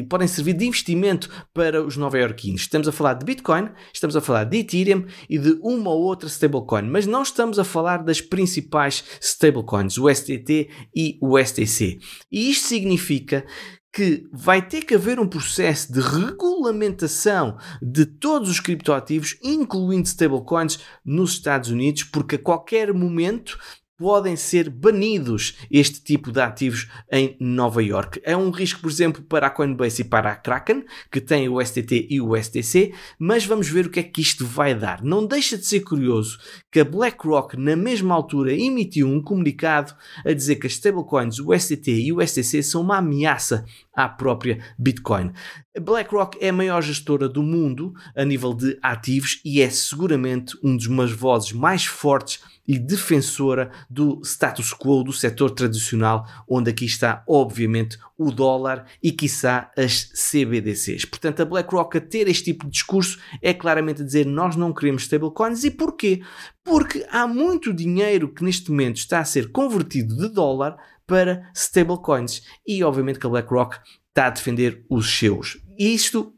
podem 0.08 0.28
servir 0.28 0.52
de 0.52 0.66
investimento 0.66 1.30
para 1.54 1.82
os 1.82 1.96
nova-iorquinos. 1.96 2.62
Estamos 2.62 2.86
a 2.86 2.92
falar 2.92 3.14
de 3.14 3.24
Bitcoin, 3.24 3.70
estamos 3.92 4.14
a 4.14 4.20
falar 4.20 4.44
de 4.44 4.58
Ethereum 4.58 5.06
e 5.28 5.38
de 5.38 5.58
uma 5.62 5.90
ou 5.90 6.02
outra 6.02 6.28
stablecoin, 6.28 6.82
mas 6.82 7.06
não 7.06 7.22
estamos 7.22 7.58
a 7.58 7.64
falar 7.64 7.98
das 7.98 8.20
principais 8.20 9.02
stablecoins, 9.20 9.96
o 9.96 10.12
STT 10.12 10.68
e 10.94 11.18
o 11.22 11.38
STC. 11.38 11.98
E 12.30 12.50
isto 12.50 12.68
significa 12.68 13.46
que 13.92 14.24
vai 14.32 14.62
ter 14.62 14.82
que 14.84 14.94
haver 14.94 15.18
um 15.18 15.26
processo 15.26 15.92
de 15.92 16.00
regulamentação 16.00 17.58
de 17.82 18.06
todos 18.06 18.48
os 18.48 18.60
criptoativos, 18.60 19.36
incluindo 19.42 20.06
stablecoins, 20.06 20.78
nos 21.04 21.32
Estados 21.32 21.70
Unidos, 21.70 22.04
porque 22.04 22.36
a 22.36 22.42
qualquer 22.42 22.94
momento 22.94 23.58
podem 24.00 24.34
ser 24.34 24.70
banidos 24.70 25.58
este 25.70 26.02
tipo 26.02 26.32
de 26.32 26.40
ativos 26.40 26.88
em 27.12 27.36
Nova 27.38 27.82
York. 27.82 28.18
É 28.24 28.34
um 28.34 28.48
risco, 28.48 28.80
por 28.80 28.90
exemplo, 28.90 29.22
para 29.22 29.48
a 29.48 29.50
Coinbase 29.50 30.00
e 30.00 30.04
para 30.06 30.32
a 30.32 30.36
Kraken, 30.36 30.86
que 31.12 31.20
tem 31.20 31.50
o 31.50 31.62
STT 31.62 32.06
e 32.08 32.18
o 32.18 32.34
STC, 32.34 32.94
mas 33.18 33.44
vamos 33.44 33.68
ver 33.68 33.84
o 33.84 33.90
que 33.90 34.00
é 34.00 34.02
que 34.02 34.22
isto 34.22 34.46
vai 34.46 34.74
dar. 34.74 35.04
Não 35.04 35.26
deixa 35.26 35.58
de 35.58 35.66
ser 35.66 35.80
curioso 35.80 36.38
que 36.72 36.80
a 36.80 36.84
BlackRock, 36.84 37.58
na 37.58 37.76
mesma 37.76 38.14
altura, 38.14 38.54
emitiu 38.54 39.06
um 39.06 39.22
comunicado 39.22 39.94
a 40.24 40.32
dizer 40.32 40.56
que 40.56 40.66
as 40.66 40.72
stablecoins, 40.72 41.38
o 41.38 41.52
STT 41.52 41.90
e 41.90 42.10
o 42.10 42.26
STC, 42.26 42.62
são 42.62 42.80
uma 42.80 42.96
ameaça 42.96 43.66
à 43.92 44.08
própria 44.08 44.64
Bitcoin. 44.78 45.30
A 45.76 45.78
BlackRock 45.78 46.36
é 46.40 46.48
a 46.48 46.52
maior 46.52 46.82
gestora 46.82 47.28
do 47.28 47.44
mundo 47.44 47.94
a 48.16 48.24
nível 48.24 48.52
de 48.52 48.76
ativos 48.82 49.40
e 49.44 49.60
é 49.60 49.70
seguramente 49.70 50.58
um 50.64 50.76
dos 50.76 50.88
umas 50.88 51.12
vozes 51.12 51.52
mais 51.52 51.84
fortes 51.84 52.42
e 52.66 52.76
defensora 52.76 53.70
do 53.88 54.20
status 54.24 54.74
quo 54.74 55.04
do 55.04 55.12
setor 55.12 55.52
tradicional, 55.52 56.26
onde 56.48 56.70
aqui 56.70 56.86
está, 56.86 57.22
obviamente, 57.24 57.96
o 58.18 58.32
dólar 58.32 58.84
e, 59.00 59.12
quiçá, 59.12 59.70
as 59.78 60.10
CBDCs. 60.12 61.04
Portanto, 61.04 61.40
a 61.40 61.44
BlackRock 61.44 61.98
a 61.98 62.00
ter 62.00 62.26
este 62.26 62.46
tipo 62.46 62.64
de 62.64 62.72
discurso 62.72 63.20
é 63.40 63.54
claramente 63.54 64.02
a 64.02 64.04
dizer 64.04 64.26
nós 64.26 64.56
não 64.56 64.72
queremos 64.72 65.02
stablecoins. 65.02 65.62
E 65.62 65.70
porquê? 65.70 66.20
Porque 66.64 67.06
há 67.12 67.28
muito 67.28 67.72
dinheiro 67.72 68.34
que 68.34 68.42
neste 68.42 68.72
momento 68.72 68.96
está 68.96 69.20
a 69.20 69.24
ser 69.24 69.52
convertido 69.52 70.16
de 70.16 70.28
dólar 70.34 70.76
para 71.06 71.48
stablecoins. 71.54 72.42
E, 72.66 72.82
obviamente, 72.82 73.20
que 73.20 73.26
a 73.26 73.30
BlackRock 73.30 73.78
está 74.10 74.26
a 74.26 74.30
defender 74.30 74.84
os 74.88 75.18
seus. 75.18 75.58
Isto 75.78 76.34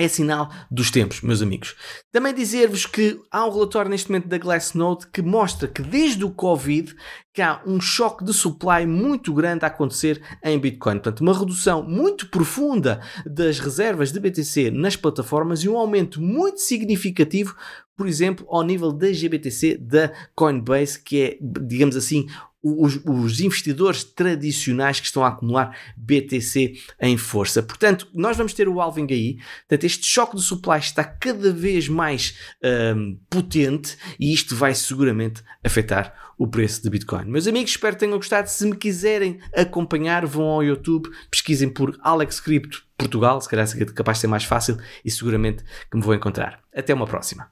é 0.00 0.08
sinal 0.08 0.50
dos 0.70 0.90
tempos, 0.90 1.20
meus 1.20 1.42
amigos. 1.42 1.76
Também 2.10 2.32
dizer-vos 2.32 2.86
que 2.86 3.20
há 3.30 3.44
um 3.44 3.52
relatório 3.52 3.90
neste 3.90 4.08
momento 4.10 4.28
da 4.28 4.38
Glassnode 4.38 5.06
que 5.08 5.20
mostra 5.20 5.68
que 5.68 5.82
desde 5.82 6.24
o 6.24 6.30
Covid 6.30 6.96
que 7.34 7.42
há 7.42 7.60
um 7.66 7.78
choque 7.80 8.24
de 8.24 8.32
supply 8.32 8.86
muito 8.86 9.32
grande 9.34 9.64
a 9.64 9.68
acontecer 9.68 10.22
em 10.42 10.58
Bitcoin. 10.58 10.94
Portanto, 10.94 11.20
uma 11.20 11.38
redução 11.38 11.82
muito 11.82 12.28
profunda 12.28 13.00
das 13.26 13.58
reservas 13.58 14.10
de 14.10 14.18
BTC 14.18 14.70
nas 14.70 14.96
plataformas 14.96 15.62
e 15.62 15.68
um 15.68 15.76
aumento 15.76 16.20
muito 16.20 16.60
significativo, 16.60 17.54
por 17.94 18.08
exemplo, 18.08 18.46
ao 18.48 18.62
nível 18.62 18.90
da 18.92 19.12
GBTC 19.12 19.76
da 19.76 20.10
Coinbase, 20.34 20.98
que 20.98 21.22
é, 21.22 21.38
digamos 21.40 21.94
assim, 21.94 22.26
os, 22.62 23.00
os, 23.04 23.40
investidores 23.40 24.04
tradicionais 24.04 25.00
que 25.00 25.06
estão 25.06 25.24
a 25.24 25.28
acumular 25.28 25.76
BTC 25.96 26.74
em 27.00 27.16
força. 27.16 27.62
Portanto, 27.62 28.08
nós 28.12 28.36
vamos 28.36 28.52
ter 28.52 28.68
o 28.68 28.80
alving 28.80 29.06
aí. 29.10 29.38
Portanto, 29.60 29.84
este 29.84 30.06
choque 30.06 30.36
de 30.36 30.42
supply 30.42 30.78
está 30.78 31.02
cada 31.02 31.52
vez 31.52 31.88
mais 31.88 32.38
um, 32.62 33.18
potente 33.30 33.96
e 34.18 34.32
isto 34.32 34.54
vai 34.54 34.74
seguramente 34.74 35.42
afetar 35.64 36.32
o 36.38 36.46
preço 36.46 36.82
de 36.82 36.90
Bitcoin. 36.90 37.26
Meus 37.26 37.46
amigos, 37.46 37.70
espero 37.70 37.94
que 37.94 38.00
tenham 38.00 38.16
gostado. 38.16 38.48
Se 38.48 38.66
me 38.66 38.76
quiserem 38.76 39.38
acompanhar, 39.54 40.26
vão 40.26 40.46
ao 40.46 40.62
YouTube, 40.62 41.10
pesquisem 41.30 41.68
por 41.68 41.98
Alex 42.02 42.40
Crypto 42.40 42.84
Portugal, 42.96 43.40
se 43.40 43.48
calhar 43.48 43.66
é 43.66 43.84
capaz 43.86 44.18
de 44.18 44.22
ser 44.22 44.26
mais 44.26 44.44
fácil 44.44 44.76
e 45.04 45.10
seguramente 45.10 45.64
que 45.90 45.96
me 45.96 46.02
vou 46.02 46.14
encontrar. 46.14 46.62
Até 46.74 46.92
uma 46.92 47.06
próxima. 47.06 47.50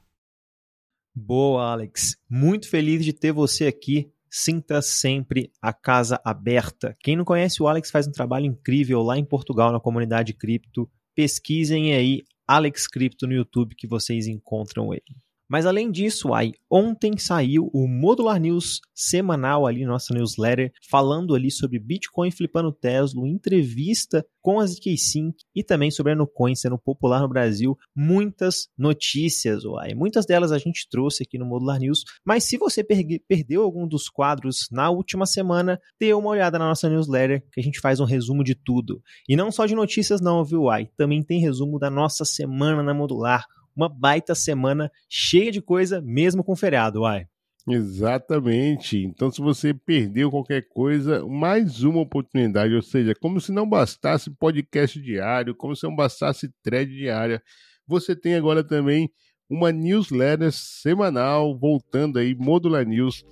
Boa, 1.15 1.71
Alex. 1.71 2.15
Muito 2.29 2.69
feliz 2.69 3.03
de 3.03 3.11
ter 3.11 3.31
você 3.31 3.65
aqui 3.65 4.11
sinta 4.29 4.81
sempre 4.81 5.51
a 5.61 5.73
casa 5.73 6.19
aberta. 6.23 6.95
Quem 7.01 7.15
não 7.15 7.25
conhece 7.25 7.61
o 7.61 7.67
Alex 7.67 7.89
faz 7.89 8.07
um 8.07 8.11
trabalho 8.11 8.45
incrível 8.45 9.01
lá 9.01 9.17
em 9.17 9.25
Portugal 9.25 9.71
na 9.71 9.79
comunidade 9.79 10.33
cripto. 10.33 10.89
Pesquisem 11.15 11.93
aí 11.93 12.23
Alex 12.47 12.87
Cripto 12.87 13.27
no 13.27 13.33
YouTube 13.33 13.75
que 13.75 13.87
vocês 13.87 14.27
encontram 14.27 14.93
ele. 14.93 15.15
Mas 15.49 15.65
além 15.65 15.89
disso, 15.89 16.33
aí, 16.33 16.53
ontem 16.69 17.17
saiu 17.17 17.69
o 17.73 17.87
Modular 17.87 18.39
News 18.39 18.81
semanal 18.93 19.65
ali, 19.65 19.83
nossa 19.85 20.13
newsletter, 20.13 20.71
falando 20.87 21.33
ali 21.33 21.49
sobre 21.49 21.79
Bitcoin 21.79 22.29
flipando 22.29 22.71
Tesla, 22.71 23.27
entrevista 23.27 24.23
com 24.41 24.59
a 24.59 24.65
ZK 24.65 24.97
Sync 24.97 25.37
e 25.55 25.63
também 25.63 25.91
sobre 25.91 26.13
a 26.13 26.15
Nucoin 26.15 26.55
sendo 26.55 26.77
popular 26.77 27.21
no 27.21 27.27
Brasil. 27.27 27.77
Muitas 27.95 28.69
notícias, 28.77 29.65
uai. 29.65 29.93
Muitas 29.93 30.25
delas 30.25 30.51
a 30.51 30.57
gente 30.57 30.87
trouxe 30.89 31.23
aqui 31.23 31.37
no 31.37 31.45
Modular 31.45 31.79
News, 31.79 32.03
mas 32.23 32.43
se 32.43 32.57
você 32.57 32.83
per 32.83 32.99
perdeu 33.27 33.63
algum 33.63 33.87
dos 33.87 34.09
quadros 34.09 34.67
na 34.71 34.89
última 34.89 35.25
semana, 35.25 35.79
dê 35.99 36.13
uma 36.13 36.29
olhada 36.29 36.59
na 36.59 36.67
nossa 36.67 36.89
newsletter 36.89 37.43
que 37.51 37.59
a 37.59 37.63
gente 37.63 37.79
faz 37.79 37.99
um 37.99 38.05
resumo 38.05 38.43
de 38.43 38.53
tudo. 38.53 39.01
E 39.27 39.35
não 39.35 39.51
só 39.51 39.65
de 39.65 39.73
notícias 39.73 40.21
não, 40.21 40.43
viu, 40.43 40.63
uai? 40.63 40.89
Também 40.95 41.23
tem 41.23 41.39
resumo 41.39 41.79
da 41.79 41.89
nossa 41.89 42.23
semana 42.23 42.83
na 42.83 42.93
Modular 42.93 43.45
uma 43.79 43.87
baita 43.87 44.35
semana 44.35 44.91
cheia 45.07 45.51
de 45.51 45.61
coisa, 45.61 46.01
mesmo 46.01 46.43
com 46.43 46.53
feriado, 46.55 47.01
uai. 47.01 47.25
Exatamente. 47.65 48.97
Então, 48.97 49.31
se 49.31 49.39
você 49.39 49.73
perdeu 49.73 50.29
qualquer 50.29 50.67
coisa, 50.67 51.25
mais 51.25 51.83
uma 51.83 52.01
oportunidade. 52.01 52.73
Ou 52.75 52.81
seja, 52.81 53.13
como 53.15 53.39
se 53.39 53.51
não 53.51 53.69
bastasse 53.69 54.29
podcast 54.31 54.99
diário, 55.01 55.55
como 55.55 55.75
se 55.75 55.83
não 55.83 55.95
bastasse 55.95 56.49
thread 56.61 56.91
diária, 56.91 57.41
você 57.87 58.15
tem 58.15 58.35
agora 58.35 58.63
também 58.63 59.09
uma 59.49 59.71
newsletter 59.71 60.51
semanal 60.51 61.57
voltando 61.57 62.19
aí, 62.19 62.35
Modular 62.35 62.85
News 62.85 63.23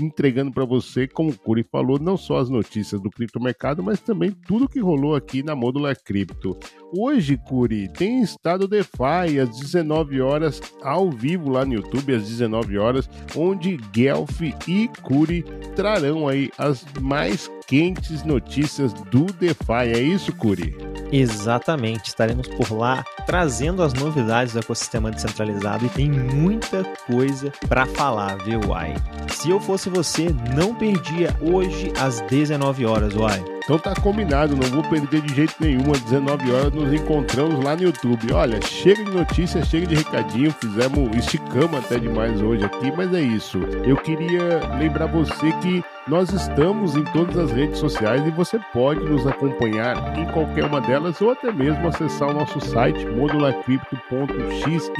entregando 0.00 0.52
para 0.52 0.64
você, 0.64 1.06
como 1.06 1.30
o 1.30 1.38
Curi 1.38 1.62
falou, 1.62 1.98
não 1.98 2.16
só 2.16 2.38
as 2.38 2.48
notícias 2.48 3.00
do 3.00 3.10
criptomercado, 3.10 3.82
mas 3.82 4.00
também 4.00 4.30
tudo 4.46 4.68
que 4.68 4.80
rolou 4.80 5.14
aqui 5.14 5.42
na 5.42 5.54
Modular 5.54 5.96
Cripto. 6.02 6.58
Hoje, 6.96 7.38
Curi, 7.48 7.88
tem 7.88 8.20
estado 8.22 8.68
DeFi 8.68 9.38
às 9.40 9.58
19 9.58 10.20
horas, 10.20 10.60
ao 10.82 11.10
vivo 11.10 11.50
lá 11.50 11.64
no 11.64 11.74
YouTube, 11.74 12.14
às 12.14 12.28
19 12.28 12.78
horas, 12.78 13.08
onde 13.36 13.76
Guelph 13.92 14.40
e 14.68 14.88
Curi 15.02 15.42
trarão 15.74 16.28
aí 16.28 16.50
as 16.58 16.84
mais 17.00 17.50
quentes 17.66 18.24
notícias 18.24 18.92
do 18.92 19.24
DeFi. 19.26 19.92
É 19.94 20.00
isso, 20.00 20.34
Curi? 20.34 20.89
Exatamente, 21.12 22.08
estaremos 22.08 22.46
por 22.48 22.72
lá 22.72 23.04
trazendo 23.26 23.82
as 23.82 23.92
novidades 23.92 24.52
do 24.52 24.60
ecossistema 24.60 25.10
descentralizado 25.10 25.84
e 25.86 25.88
tem 25.88 26.10
muita 26.10 26.84
coisa 27.06 27.52
para 27.68 27.86
falar, 27.86 28.36
viu, 28.38 28.60
Uai? 28.68 28.94
Se 29.28 29.50
eu 29.50 29.60
fosse 29.60 29.88
você, 29.88 30.28
não 30.54 30.74
perdia 30.74 31.36
hoje 31.40 31.92
às 31.98 32.20
19 32.22 32.86
horas, 32.86 33.14
Uai. 33.14 33.42
Então 33.70 33.78
tá 33.78 33.94
combinado, 34.00 34.56
não 34.56 34.68
vou 34.68 34.82
perder 34.82 35.20
de 35.20 35.32
jeito 35.32 35.54
nenhum. 35.60 35.92
Às 35.92 36.00
19 36.00 36.50
horas 36.50 36.72
nos 36.72 36.92
encontramos 36.92 37.64
lá 37.64 37.76
no 37.76 37.84
YouTube. 37.84 38.32
Olha, 38.32 38.60
chega 38.60 39.04
de 39.04 39.12
notícias, 39.12 39.68
chega 39.68 39.86
de 39.86 39.94
recadinho. 39.94 40.50
Fizemos, 40.50 41.16
esticamos 41.16 41.78
até 41.78 41.96
demais 41.96 42.42
hoje 42.42 42.64
aqui, 42.64 42.90
mas 42.90 43.14
é 43.14 43.20
isso. 43.20 43.58
Eu 43.84 43.96
queria 43.96 44.58
lembrar 44.76 45.06
você 45.06 45.52
que 45.62 45.84
nós 46.08 46.32
estamos 46.32 46.96
em 46.96 47.04
todas 47.04 47.38
as 47.38 47.52
redes 47.52 47.78
sociais 47.78 48.26
e 48.26 48.30
você 48.30 48.58
pode 48.72 48.98
nos 49.04 49.24
acompanhar 49.24 50.18
em 50.18 50.26
qualquer 50.32 50.64
uma 50.64 50.80
delas 50.80 51.20
ou 51.20 51.30
até 51.30 51.52
mesmo 51.52 51.86
acessar 51.86 52.30
o 52.30 52.34
nosso 52.34 52.60
site 52.60 53.06
modularcrypto.xyz. 53.06 54.90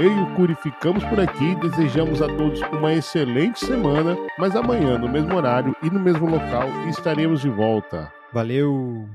Eu 0.00 0.12
e 0.12 0.22
o 0.22 0.26
Curi 0.34 0.56
ficamos 0.56 1.04
por 1.04 1.20
aqui, 1.20 1.54
desejamos 1.54 2.20
a 2.20 2.26
todos 2.26 2.60
uma 2.72 2.92
excelente 2.92 3.64
semana, 3.64 4.16
mas 4.36 4.56
amanhã, 4.56 4.98
no 4.98 5.08
mesmo 5.08 5.36
horário 5.36 5.76
e 5.80 5.88
no 5.88 6.00
mesmo 6.00 6.28
local, 6.28 6.68
estaremos 6.88 7.42
de 7.42 7.48
volta. 7.60 8.10
Valeu! 8.32 9.06